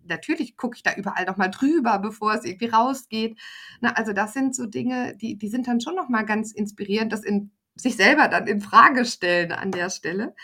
natürlich 0.07 0.57
gucke 0.57 0.77
ich 0.77 0.83
da 0.83 0.95
überall 0.97 1.25
noch 1.27 1.37
mal 1.37 1.49
drüber, 1.49 1.99
bevor 1.99 2.35
es 2.35 2.45
irgendwie 2.45 2.67
rausgeht. 2.69 3.39
Ne, 3.81 3.97
also 3.97 4.13
das 4.13 4.33
sind 4.33 4.55
so 4.55 4.67
Dinge, 4.67 5.17
die 5.17 5.37
die 5.39 5.49
sind 5.49 5.67
dann 5.69 5.81
schon 5.81 5.95
noch 5.97 6.09
mal 6.09 6.23
ganz 6.25 6.53
inspirierend, 6.53 7.13
das 7.13 7.25
in 7.25 7.51
sich 7.77 7.97
selber 7.97 8.29
dann 8.29 8.47
in 8.47 8.61
Frage 8.61 9.05
stellen 9.05 9.53
an 9.53 9.71
der 9.73 9.91
Stelle. 9.91 10.35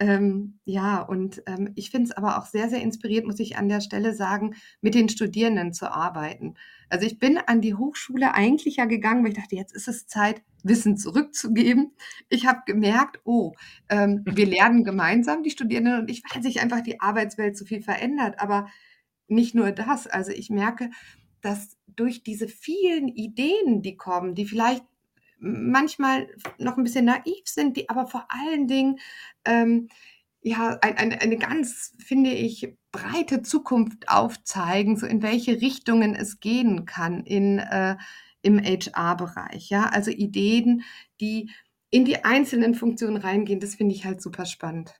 Ähm, 0.00 0.60
ja, 0.64 1.00
und, 1.02 1.42
ähm, 1.46 1.72
ich 1.74 1.90
finde 1.90 2.10
es 2.10 2.16
aber 2.16 2.38
auch 2.38 2.46
sehr, 2.46 2.68
sehr 2.68 2.80
inspirierend, 2.82 3.26
muss 3.26 3.40
ich 3.40 3.56
an 3.56 3.68
der 3.68 3.80
Stelle 3.80 4.14
sagen, 4.14 4.54
mit 4.80 4.94
den 4.94 5.08
Studierenden 5.08 5.72
zu 5.72 5.90
arbeiten. 5.92 6.54
Also, 6.88 7.04
ich 7.06 7.18
bin 7.18 7.36
an 7.38 7.60
die 7.60 7.74
Hochschule 7.74 8.32
eigentlich 8.34 8.76
ja 8.76 8.84
gegangen, 8.84 9.24
weil 9.24 9.32
ich 9.32 9.38
dachte: 9.38 9.56
„Jetzt 9.56 9.74
ist 9.74 9.88
es 9.88 10.06
Zeit, 10.06 10.42
Wissen 10.64 10.96
zurückzugeben.“ 10.96 11.92
Ich 12.28 12.46
habe 12.46 12.60
gemerkt: 12.66 13.20
„Oh, 13.24 13.52
ähm, 13.88 14.22
wir 14.26 14.46
lernen 14.46 14.84
gemeinsam, 14.84 15.42
die 15.42 15.50
Studierenden 15.50 16.00
und 16.00 16.10
ich, 16.10 16.22
weil 16.32 16.42
sich 16.42 16.60
einfach 16.60 16.82
die 16.82 17.00
Arbeitswelt 17.00 17.56
so 17.56 17.64
viel 17.64 17.82
verändert.“ 17.82 18.40
Aber 18.40 18.68
nicht 19.28 19.54
nur 19.54 19.72
das, 19.72 20.06
also, 20.06 20.32
ich 20.32 20.50
merke, 20.50 20.90
dass 21.42 21.76
durch 21.88 22.22
diese 22.24 22.48
vielen 22.48 23.08
Ideen, 23.08 23.82
die 23.82 23.96
kommen, 23.96 24.34
die 24.34 24.46
vielleicht 24.46 24.84
manchmal 25.40 26.28
noch 26.58 26.76
'n 26.78 26.84
bisschen 26.84 27.04
naiv 27.06 27.42
sind, 27.46 27.76
die 27.76 27.88
aber 27.90 28.06
vor 28.06 28.26
allen 28.30 28.66
Dingen, 28.68 28.98
ähm, 29.44 29.88
ja, 30.42 30.78
ein 30.82 30.96
ein 30.98 31.12
eine 31.14 31.36
ganz, 31.38 31.94
finde 32.04 32.30
ich, 32.32 32.74
breite 32.92 33.42
Zukunft 33.42 34.08
aufzeigen, 34.08 34.96
so 34.96 35.06
in 35.06 35.22
welche 35.22 35.60
Richtungen 35.60 36.14
es 36.14 36.40
gehen 36.40 36.86
kann 36.86 37.24
in, 37.24 37.58
äh 37.60 37.96
im 38.48 38.58
HR-Bereich, 38.60 39.70
ja? 39.70 39.86
Also, 39.90 40.10
Ideen, 40.10 40.82
die 41.20 41.50
in 41.90 42.04
die 42.04 42.24
einzelnen 42.24 42.74
Funktionen 42.74 43.16
reingehen, 43.16 43.60
das 43.60 43.74
finde 43.76 43.94
ich 43.94 44.04
halt 44.04 44.20
super 44.22 44.46
spannend. 44.46 44.94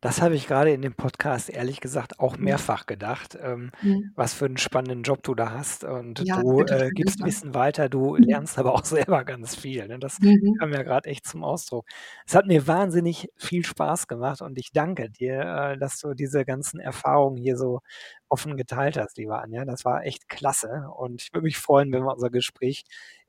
Das 0.00 0.20
habe 0.22 0.34
ich 0.34 0.46
gerade 0.46 0.72
in 0.72 0.82
dem 0.82 0.94
Podcast 0.94 1.48
ehrlich 1.50 1.80
gesagt 1.80 2.18
auch 2.20 2.36
Mhm. 2.38 2.44
mehrfach 2.44 2.86
gedacht, 2.86 3.36
ähm, 3.40 3.70
Mhm. 3.82 4.14
was 4.14 4.34
für 4.34 4.44
einen 4.46 4.58
spannenden 4.58 5.02
Job 5.02 5.22
du 5.22 5.34
da 5.34 5.50
hast 5.52 5.84
und 5.84 6.24
Ja, 6.28 6.36
du, 6.36 6.62
äh, 6.62 6.90
gibst. 6.94 7.20
Wissen 7.22 7.54
weiter, 7.54 7.88
du 7.88 8.16
Mhm. 8.16 8.24
lernst 8.26 8.58
aber 8.58 8.72
auch 8.74 8.84
selber 9.18 9.24
ganz 9.24 9.56
viel, 9.56 9.86
ne? 9.88 9.98
Das 9.98 10.18
Mhm. 10.18 10.58
kam 10.58 10.72
ja 10.72 10.82
grad 10.82 11.06
echt 11.06 11.26
zum 11.26 11.42
Ausdruck. 11.44 11.86
Es 12.26 12.34
hat 12.34 12.46
mir 12.46 12.66
wahnsinnig 12.66 13.28
viel 13.36 13.64
Spaß 13.64 14.06
gemacht 14.08 14.40
und 14.42 14.58
ich 14.58 14.72
danke 14.72 15.10
dir, 15.10 15.40
äh, 15.74 15.78
dass 15.78 15.98
du 15.98 16.14
diese 16.14 16.44
ganzen 16.44 16.80
Erfahrungen 16.80 17.36
hier 17.36 17.56
so 17.56 17.80
offen 18.28 18.56
geteilt 18.56 18.96
hast, 18.96 19.16
liebe 19.18 19.38
Anja. 19.38 19.64
Das 19.64 19.84
war 19.84 20.04
echt 20.04 20.28
klasse 20.28 20.88
und 20.96 21.22
ich 21.22 21.32
würde 21.32 21.44
mich 21.44 21.58
freuen, 21.58 21.92
wenn 21.92 22.02
wir 22.04 22.12
unser 22.14 22.30
Gespräch 22.30 22.84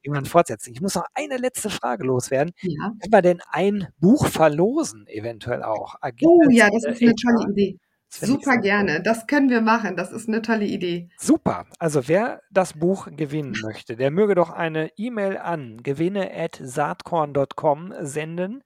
irgendwann 0.06 0.26
fortsetzen. 0.26 0.72
Ich 0.74 0.82
muss 0.82 0.96
noch 0.96 1.06
eine 1.16 1.38
letzte 1.38 1.70
Frage 1.70 2.04
loswerden. 2.06 2.54
Ja. 2.62 2.92
Können 3.02 3.12
wir 3.14 3.22
denn 3.22 3.42
ein 3.52 3.88
Buch 4.00 4.28
verlosen 4.28 5.06
eventuell 5.08 5.64
auch? 5.64 5.96
Oh 6.24 6.40
Agiles, 6.40 6.48
ja, 6.50 6.70
das 6.70 6.84
ist 6.86 7.02
äh, 7.02 7.06
'ne 7.06 7.14
tolle 7.16 7.40
HR? 7.40 7.50
Idee. 7.52 7.78
Super 8.10 8.58
gerne. 8.58 9.02
Das 9.04 9.28
können 9.28 9.50
wir 9.50 9.62
machen. 9.62 9.96
Das 9.98 10.12
ist 10.12 10.28
'ne 10.30 10.42
tolle 10.42 10.66
Idee. 10.66 11.10
Super. 11.18 11.66
Also, 11.80 12.10
wer 12.10 12.42
das 12.52 12.74
Buch 12.74 13.08
gewinnen 13.16 13.56
möchte, 13.62 13.96
der 13.96 14.12
möge 14.12 14.36
doch 14.36 14.50
eine 14.50 14.90
E-Mail 14.98 15.38
an 15.38 15.82
gewinne@saatkorn.com 15.82 17.94
senden 18.02 18.64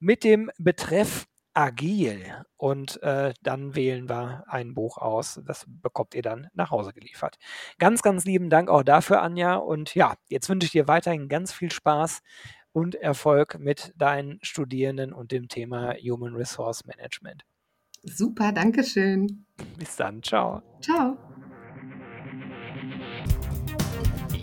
mit 0.00 0.24
dem 0.24 0.50
Betreff 0.58 1.26
agil. 1.54 2.44
Und 2.56 3.02
äh, 3.02 3.32
dann 3.42 3.74
wählen 3.74 4.08
wir 4.08 4.44
ein 4.46 4.74
Buch 4.74 4.98
aus. 4.98 5.40
Das 5.46 5.64
bekommt 5.66 6.14
ihr 6.14 6.22
dann 6.22 6.48
nach 6.52 6.70
Hause 6.70 6.92
geliefert. 6.92 7.36
Ganz, 7.78 8.02
ganz 8.02 8.24
lieben 8.24 8.50
Dank 8.50 8.68
auch 8.68 8.82
dafür, 8.82 9.22
Anja. 9.22 9.56
Und 9.56 9.94
ja, 9.94 10.14
jetzt 10.28 10.48
wünsche 10.48 10.66
ich 10.66 10.72
dir 10.72 10.88
weiterhin 10.88 11.28
ganz 11.28 11.52
viel 11.52 11.70
Spaß 11.70 12.20
und 12.72 12.96
Erfolg 12.96 13.58
mit 13.58 13.92
deinen 13.96 14.38
Studierenden 14.42 15.12
und 15.12 15.32
dem 15.32 15.48
Thema 15.48 15.94
Human 15.94 16.34
Resource 16.34 16.84
Management. 16.84 17.44
Super, 18.02 18.52
danke 18.52 18.84
schön. 18.84 19.46
Bis 19.78 19.96
dann, 19.96 20.22
ciao. 20.22 20.62
Ciao. 20.80 21.16